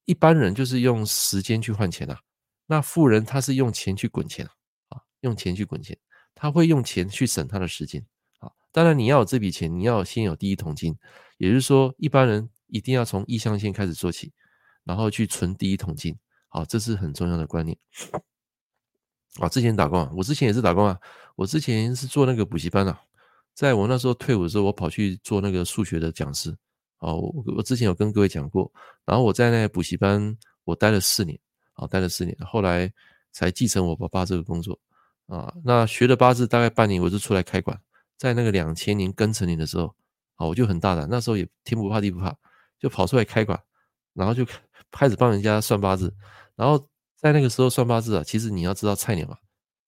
[0.07, 2.19] 一般人就是用时间去换钱啊，
[2.67, 4.47] 那富人他是用钱去滚钱
[4.89, 5.97] 啊，用钱去滚钱，
[6.35, 8.05] 他会用钱去省他的时间。
[8.39, 10.97] 啊当然，你要有这笔钱，你要先有第一桶金，
[11.37, 14.33] 也就是说，一般人一定要从 E 象限开始做起，
[14.83, 17.79] 然后去存第一桶金，好，这是很重要的观念。
[19.39, 20.99] 啊，之前打工啊，我之前也是打工啊，
[21.37, 23.01] 我之前是做那个补习班啊，
[23.55, 26.51] 在我那时候退伍的时候，我跑去做那个数学的讲师，
[26.99, 28.69] 啊，我我之前有跟各位讲过，
[29.05, 31.39] 然后我在那个补习班我待了四年，
[31.75, 32.93] 啊，待了四年，后来
[33.31, 34.77] 才继承我爸爸这个工作，
[35.27, 37.81] 啊，那学了八字大概半年，我就出来开馆。
[38.17, 39.95] 在那个两千年庚辰年的时候，
[40.37, 42.35] 啊，我就很大胆，那时候也天不怕地不怕，
[42.85, 43.59] 就跑出来开馆，
[44.13, 44.47] 然后就
[44.91, 46.15] 开始帮人家算八字。
[46.55, 49.39] 然后在那个时候算八字啊，其实你要知道菜鸟嘛，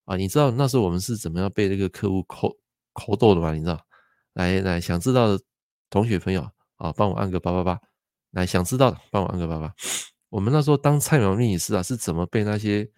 [0.05, 2.51] 啊，你知道那时候我们是怎么样被那个客户抠
[2.93, 3.53] 抠逗的吗？
[3.53, 3.79] 你知道？
[4.33, 5.39] 来来，想知道的
[5.91, 6.41] 同学朋友
[6.77, 7.79] 啊，帮我按个八八八。
[8.31, 9.71] 来，想知道的帮我按个八八。
[10.29, 12.89] 我们那时候当菜鸟命理师啊，是怎么被那些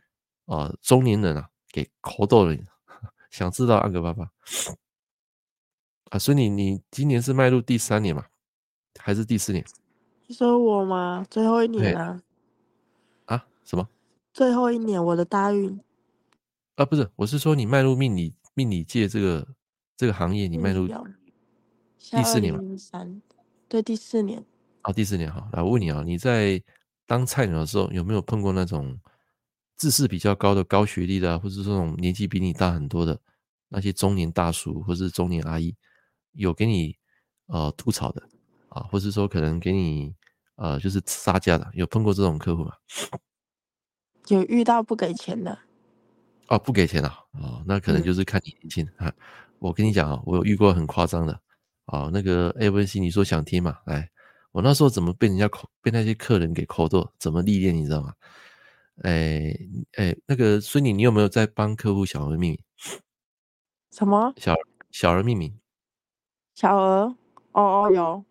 [0.46, 2.58] 啊中年人啊给抠逗的？
[3.32, 4.32] 想知道按个八八。
[6.12, 8.26] 啊，所以你你今年是迈入第三年嘛，
[8.98, 9.64] 还是第四年？
[10.30, 11.26] 你说我吗？
[11.28, 12.22] 最后一年啊？
[13.26, 13.48] 啊？
[13.64, 13.90] 什么？
[14.32, 15.80] 最后一年我的大运？
[16.76, 19.48] 啊，不是，我是说你迈入命理命理界这个
[19.98, 20.88] 这个行业，你迈入
[21.98, 22.78] 第四年嘛？
[22.78, 23.20] 三，
[23.68, 24.46] 对，第四年。
[24.84, 25.50] 啊，第四年哈。
[25.52, 26.62] 来，我问你啊，你在
[27.08, 29.00] 当菜鸟的时候有没有碰过那种
[29.78, 33.20] 知识比较高的高学历的，或者这种年纪比你大很多的
[33.70, 35.76] 那些中年大叔或者是中年阿姨？
[36.34, 36.96] 有给你
[37.48, 38.30] 呃吐槽的
[38.70, 40.14] 啊，或是说可能给你
[40.56, 42.74] 呃就是杀价的，有碰过这种客户吗？
[44.28, 45.58] 有遇到不给钱的？
[46.48, 47.20] 哦，不给钱啊？
[47.34, 49.12] 哦，那可能就是看你年轻啊。
[49.60, 51.40] 我跟你讲啊，我有遇过很夸张的
[51.86, 53.80] 啊，那个 A 文 C，你说想听嘛？
[53.86, 54.10] 来，
[54.52, 58.14] 我那时候怎么被人家扣，被那些客人给扣逗，怎么历练，你知道吗？
[59.04, 59.54] 哎
[59.94, 62.60] 哎，那个孙女，你有没有在帮客户小额命名？
[63.92, 64.34] 什么？
[64.38, 64.56] 小
[64.92, 65.60] 小儿命名？
[66.56, 67.16] 小额
[67.54, 68.24] 哦哦有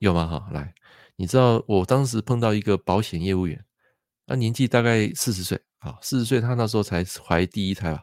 [0.00, 0.26] 有吗？
[0.26, 0.74] 好，来，
[1.16, 3.62] 你知道我当时碰到一个保险业务员，
[4.26, 8.02] 他年纪大概四十岁，好，四十岁，他那时候才怀第一胎吧，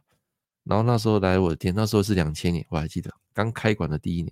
[0.63, 4.31] 然后那时候来我的店，那时候是两千年，我还记得刚开馆的第一年，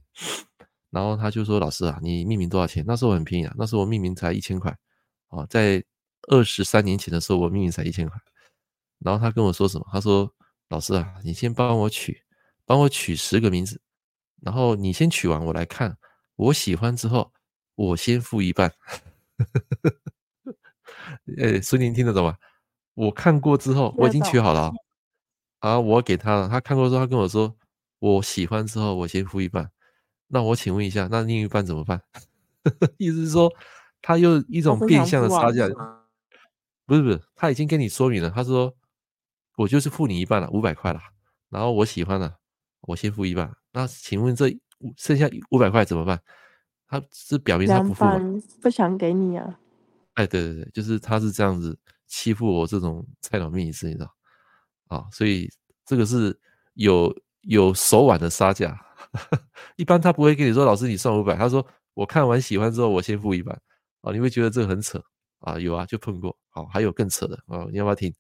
[0.92, 4.70] 然后他就说：“老师啊，你命名多少钱？”那时候很便宜啊，那时候我命名才一千块，
[5.30, 5.84] 啊，在
[6.30, 8.16] 二十三年前的时候，我命名才一千块，
[9.00, 9.88] 然后他跟我说什么？
[9.92, 10.32] 他说
[10.70, 12.22] ：“老师啊，你先帮我取，
[12.64, 13.82] 帮我取十个名字。”
[14.44, 15.98] 然后你先取完，我来看，
[16.36, 17.34] 我喜欢之后，
[17.76, 18.74] 我先付一半。
[21.38, 22.38] 哎，孙宁听得懂吗？
[22.94, 24.72] 我看过之后，我已经取好了，
[25.60, 26.48] 啊，我给他了。
[26.48, 27.56] 他看过之后，他跟我说，
[28.00, 29.70] 我喜欢之后，我先付一半。
[30.28, 32.02] 那我请问一下，那另一半怎么办？
[32.98, 33.52] 意思是说，
[34.02, 35.68] 他又一种变相的差价，
[36.86, 38.74] 不是不是，他已经跟你说明了，他说，
[39.58, 41.00] 我就是付你一半了，五百块了。
[41.50, 42.38] 然后我喜欢了，
[42.82, 43.54] 我先付一半。
[43.72, 44.58] 那请问这
[44.98, 46.22] 剩下五百块怎么办？
[47.00, 48.20] 他是表面上不付吗？
[48.62, 49.60] 不想给你啊？
[50.14, 51.78] 哎，对对对，就是他是这样子
[52.08, 54.16] 欺负我这种菜鸟命理师，你知道？
[54.88, 55.50] 啊，所以
[55.86, 56.40] 这个是
[56.76, 58.80] 有有手腕的杀价。
[59.78, 63.60] 一般他不会跟你说，老师你算五百，他说我看完喜欢之后我先付一半。
[64.02, 65.02] 啊，你会觉得这个很扯
[65.40, 65.58] 啊？
[65.60, 66.38] 有啊，就碰过。
[66.50, 68.14] 好，还有更扯的啊，你要不要听？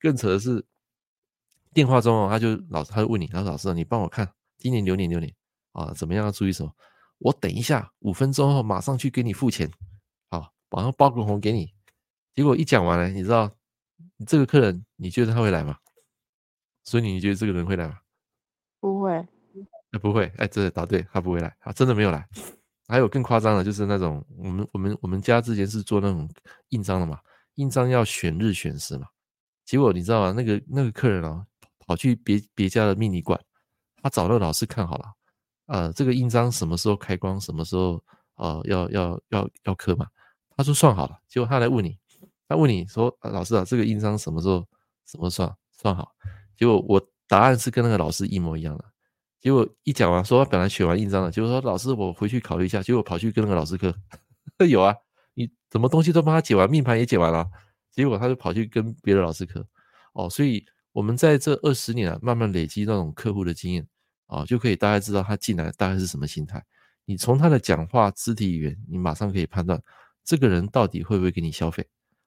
[0.00, 0.64] 更扯的是
[1.72, 4.28] 电话中哦，他就老他就问你，他说老师你帮我看。
[4.58, 5.32] 今年流年流年，
[5.72, 6.72] 啊，怎么样要注意什么？
[7.18, 9.70] 我等一下五分钟后马上去给你付钱，
[10.30, 11.72] 好，马上包个红给你。
[12.34, 13.50] 结果一讲完了，你知道
[14.16, 15.78] 你这个客人，你觉得他会来吗？
[16.84, 17.98] 所以你觉得这个人会来吗？
[18.78, 19.26] 不会，
[20.00, 22.28] 不会，哎，这答对，他不会来，他真的没有来。
[22.88, 26.30] 还有更夸张的，就是那种我们我们我们家之前是做那种
[26.68, 27.18] 印章的嘛，
[27.54, 29.08] 印章要选日选时嘛。
[29.64, 30.32] 结果你知道吗？
[30.32, 31.44] 那个那个客人啊，
[31.86, 33.40] 跑去别别家的命理馆，
[34.00, 35.12] 他找那个老师看好了，
[35.66, 38.02] 呃，这个印章什么时候开光，什么时候
[38.36, 40.06] 呃要要要要刻嘛？
[40.56, 41.98] 他说算好了，结果他来问你，
[42.48, 44.66] 他问你说，老师啊，这个印章什么时候
[45.06, 46.12] 什么算算好？
[46.56, 48.84] 结果我答案是跟那个老师一模一样的。
[49.40, 53.94] 结果一讲完，说他本来选完印章了，结果说老师我回去考虑一下，结果跑去跟那个老师刻，
[54.66, 54.94] 有啊，
[55.34, 57.46] 你什么东西都帮他解完，命盘也解完了。
[57.92, 59.66] 结果他就跑去跟别的老师刻，
[60.14, 63.86] 哦，所以我们在这二十年啊，慢慢累积那种客户的经验
[64.26, 66.64] 啊，就可以大概知道他进来大概是什么心态。
[67.04, 69.80] 你从他的讲话、肢体语言，你马上可以判断
[70.24, 71.86] 这个人到底会不会给你消费，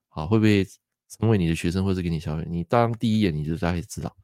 [0.09, 0.65] 啊，会不会
[1.09, 2.45] 成为你的学生，或者给你消费。
[2.49, 4.15] 你当第一眼你就大概知道，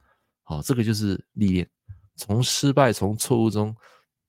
[0.44, 1.70] 好，这个就是历练，
[2.16, 3.76] 从失败、从错误中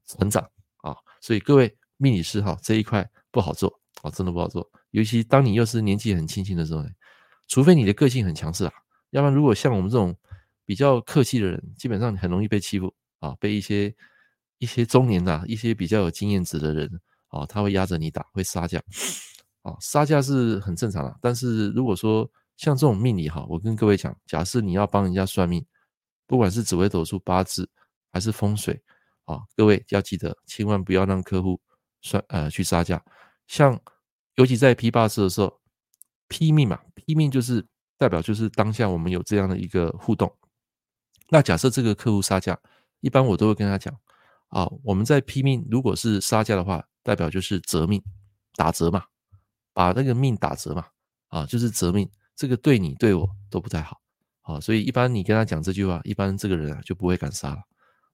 [0.07, 0.43] 成长
[0.79, 0.97] 啊。
[1.21, 6.91] 所以各位命理师哈，这一块不好做啊，真的不好做，尤其当你又是年纪很轻轻的时候呢。
[7.49, 8.73] 除非你的个性很强势啊，
[9.11, 10.13] 要不然如果像我们这种
[10.65, 12.93] 比较客气的人，基本上很容易被欺负
[13.29, 13.95] 啊，被一些
[14.59, 18.83] 一些中年的、一些比较有经验值的人啊，他会压着你打，会杀价
[19.63, 21.19] 啊，杀价是很正常的。
[21.21, 25.65] 但是如果说像这种命理哈，我跟各位讲，假设你要帮人家算命，
[26.27, 27.69] 不管是紫微斗数、八字
[28.13, 28.83] 还是风水
[29.25, 31.61] 啊，各位要记得，千万不要让客户
[32.01, 33.05] 算呃去杀价，
[33.47, 33.81] 像
[34.37, 35.61] 尤其在批八字的时候。
[36.29, 37.65] 批命嘛，批命就是
[37.97, 40.29] 代表就是当下我们有这样的一个互动。
[41.29, 42.59] 那假设这个客户杀价，
[43.01, 43.95] 一般我都会跟他讲
[44.49, 48.03] 啊，我们在批命，如果是杀价的话，代表就是折命，
[48.55, 49.05] 打折嘛，
[49.73, 50.87] 把那个命打折嘛，
[51.29, 54.01] 啊，就是折命，这个对你对我都不太好，
[54.43, 57.63] 啊，所以一般你跟他讲这句话，一般这个人啊就不会敢杀了，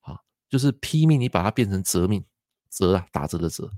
[0.00, 0.18] 啊，
[0.48, 2.24] 就是批命，你把它变成折命，
[2.70, 3.70] 折啊，打折的折，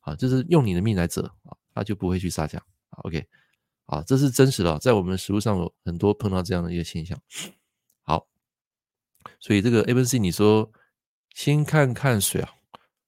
[0.00, 2.62] 啊，就是用你的命来折啊，他就不会去杀价
[3.04, 3.26] ，OK。
[3.86, 7.20] 啊，这是真实的，在我们实务上有很多碰到这样的一个现象。
[9.38, 10.70] 所以这个 A、B、C，你说
[11.34, 12.50] 先看看水啊，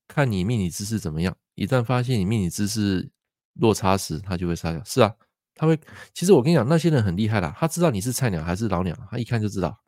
[0.08, 1.36] 看你命理知识怎么样。
[1.54, 3.10] 一旦发现你命理知识
[3.54, 4.82] 落差时，他就会杀掉。
[4.84, 5.14] 是啊，
[5.54, 5.78] 他会。
[6.14, 9.78] 其实我跟你讲，那些人很厉害的，他知道你是菜鸟还是老鸟，他一看就知道。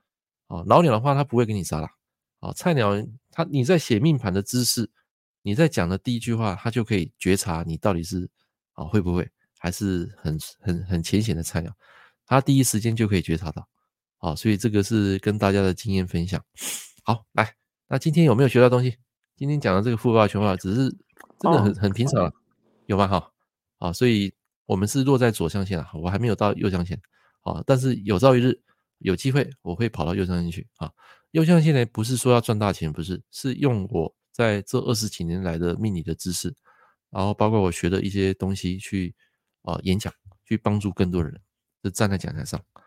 [0.47, 1.89] 啊，老鸟的话，他不会给你杀了。
[2.41, 2.93] 啊，菜鸟
[3.31, 4.91] 他你在写命盘的知识，
[5.43, 8.29] 你在讲的第一句话，他就可以觉察你到底是
[8.73, 9.29] 啊会不会。
[9.57, 11.75] 还是很很很浅显的菜鸟，
[12.27, 13.67] 他第一时间就可以觉察到，
[14.25, 16.43] 好，所以这个是跟大家的经验分享。
[17.05, 17.55] 好，来，
[17.89, 18.97] 那今天有没有学到东西？
[19.37, 20.89] 今天讲的这个富爸爸穷爸爸只是
[21.39, 22.33] 真的很很平常，
[22.87, 23.07] 有吗？
[23.07, 23.31] 哈，
[23.81, 24.33] 啊，所以
[24.65, 26.99] 我们是落在左象限啊，我还没有到右象限
[27.43, 28.59] 啊，但是有朝一日
[29.01, 30.91] 有机会我会跑到右象限去啊。
[31.33, 36.51] 右象限呢，不是说要赚大钱，不是，是用我在这二十几年来的命理的知识，
[37.11, 39.15] 然后包括我学的一些东西去。
[39.65, 40.13] 啊，演讲
[40.45, 41.41] 去帮助更多的人，
[41.83, 42.84] 就站在讲台上啊。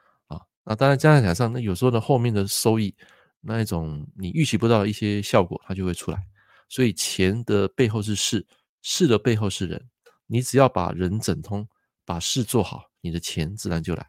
[0.70, 2.93] 那当然加在台上，那有时候呢，后面的收益，
[3.39, 6.22] 那一种你预期不到的一些效果，它就会出来。
[6.68, 8.45] 所以钱的背后是事，
[8.82, 9.82] 事的背后是人。
[10.26, 11.65] 你只要把人整通，
[12.03, 14.05] 把事做好，你的钱自然就来。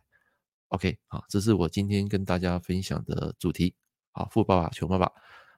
[0.70, 3.72] OK，好，这是我今天跟大家分享的主题。
[4.10, 5.08] 好，富爸爸穷爸爸。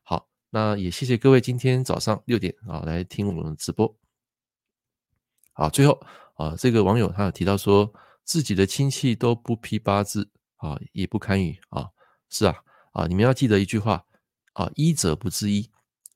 [0.02, 3.96] 好，那也谢谢各位今天早上六点啊来听我们直播。
[5.54, 5.98] 好，最后。
[6.34, 7.90] 啊，这个网友他有提到说，
[8.24, 10.30] 自己的亲戚都不批八字
[10.60, 11.88] 啊，也不堪与啊，
[12.28, 12.54] 是啊，
[12.92, 14.04] 啊，你们要记得一句话
[14.52, 15.68] 啊，医者不治医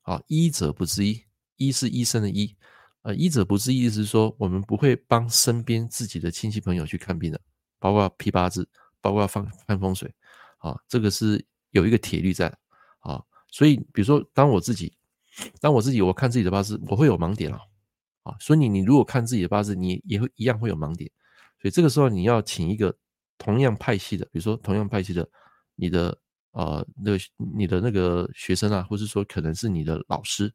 [0.02, 1.22] 啊，医者不治医，
[1.56, 2.54] 医是医生的医，
[3.02, 7.40] 呃，医者不治医意思是说，我们不会帮身边自己的亲戚朋友去看病的，
[7.78, 8.68] 包括批八字，
[9.00, 10.14] 包括放看风水，
[10.58, 12.58] 啊，这个是有一个铁律在的
[13.00, 14.96] 啊，所以比如说，当我自己，
[15.60, 17.60] 当我自己我看自己的八字，我会有盲点啊。
[18.24, 21.10] 啊，所以你你如果看自己的八字，你也会一样会有盲点，
[21.60, 22.96] 所以这个时候你要请一个
[23.38, 25.28] 同样派系的，比如说同样派系的
[25.74, 26.16] 你的
[26.52, 27.18] 呃那个
[27.56, 30.52] 你的那个学生啊，或是说可能是你的老师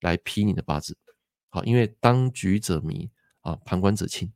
[0.00, 0.96] 来批你的八字，
[1.48, 3.10] 好，因为当局者迷
[3.40, 4.32] 啊，旁观者清，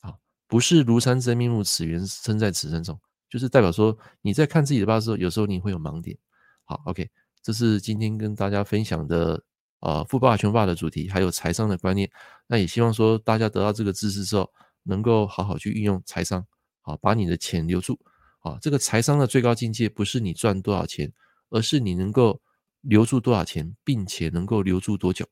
[0.00, 0.14] 啊，
[0.46, 6.16] 不是庐山真面目，此缘身在此山中，就是代表说你在看自己的八字时候，有时候你会有盲点，
[6.64, 7.10] 好，OK，
[7.42, 9.42] 这是今天跟大家分享的。
[9.80, 12.10] 呃，富爸穷爸的主题，还有财商的观念，
[12.46, 14.50] 那也希望说大家得到这个知识之后，
[14.84, 16.44] 能够好好去运用财商，
[16.86, 17.98] 好把你的钱留住。
[18.38, 21.12] 啊，这个财商的最高境界不是你赚多少钱，
[21.50, 22.40] 而是你能够
[22.82, 25.26] 留住多少钱，并且能够留住多久。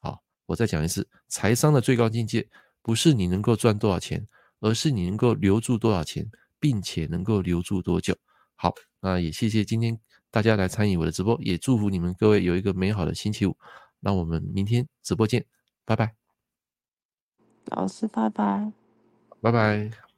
[0.00, 2.48] 好，我再讲一次，财商的最高境界
[2.80, 4.24] 不是你能够赚多少钱，
[4.60, 6.30] 而是你能够留住多少钱，
[6.60, 8.16] 并且能够留住多久。
[8.54, 9.98] 好，那也谢谢今天
[10.30, 13.56] 大家来参与我的直播，也祝福你们各位有一个美好的星期五。
[13.98, 15.44] 那我们明天直播见，
[15.84, 16.14] 拜拜。
[17.64, 18.72] 老师，拜拜。
[19.40, 20.11] 拜拜。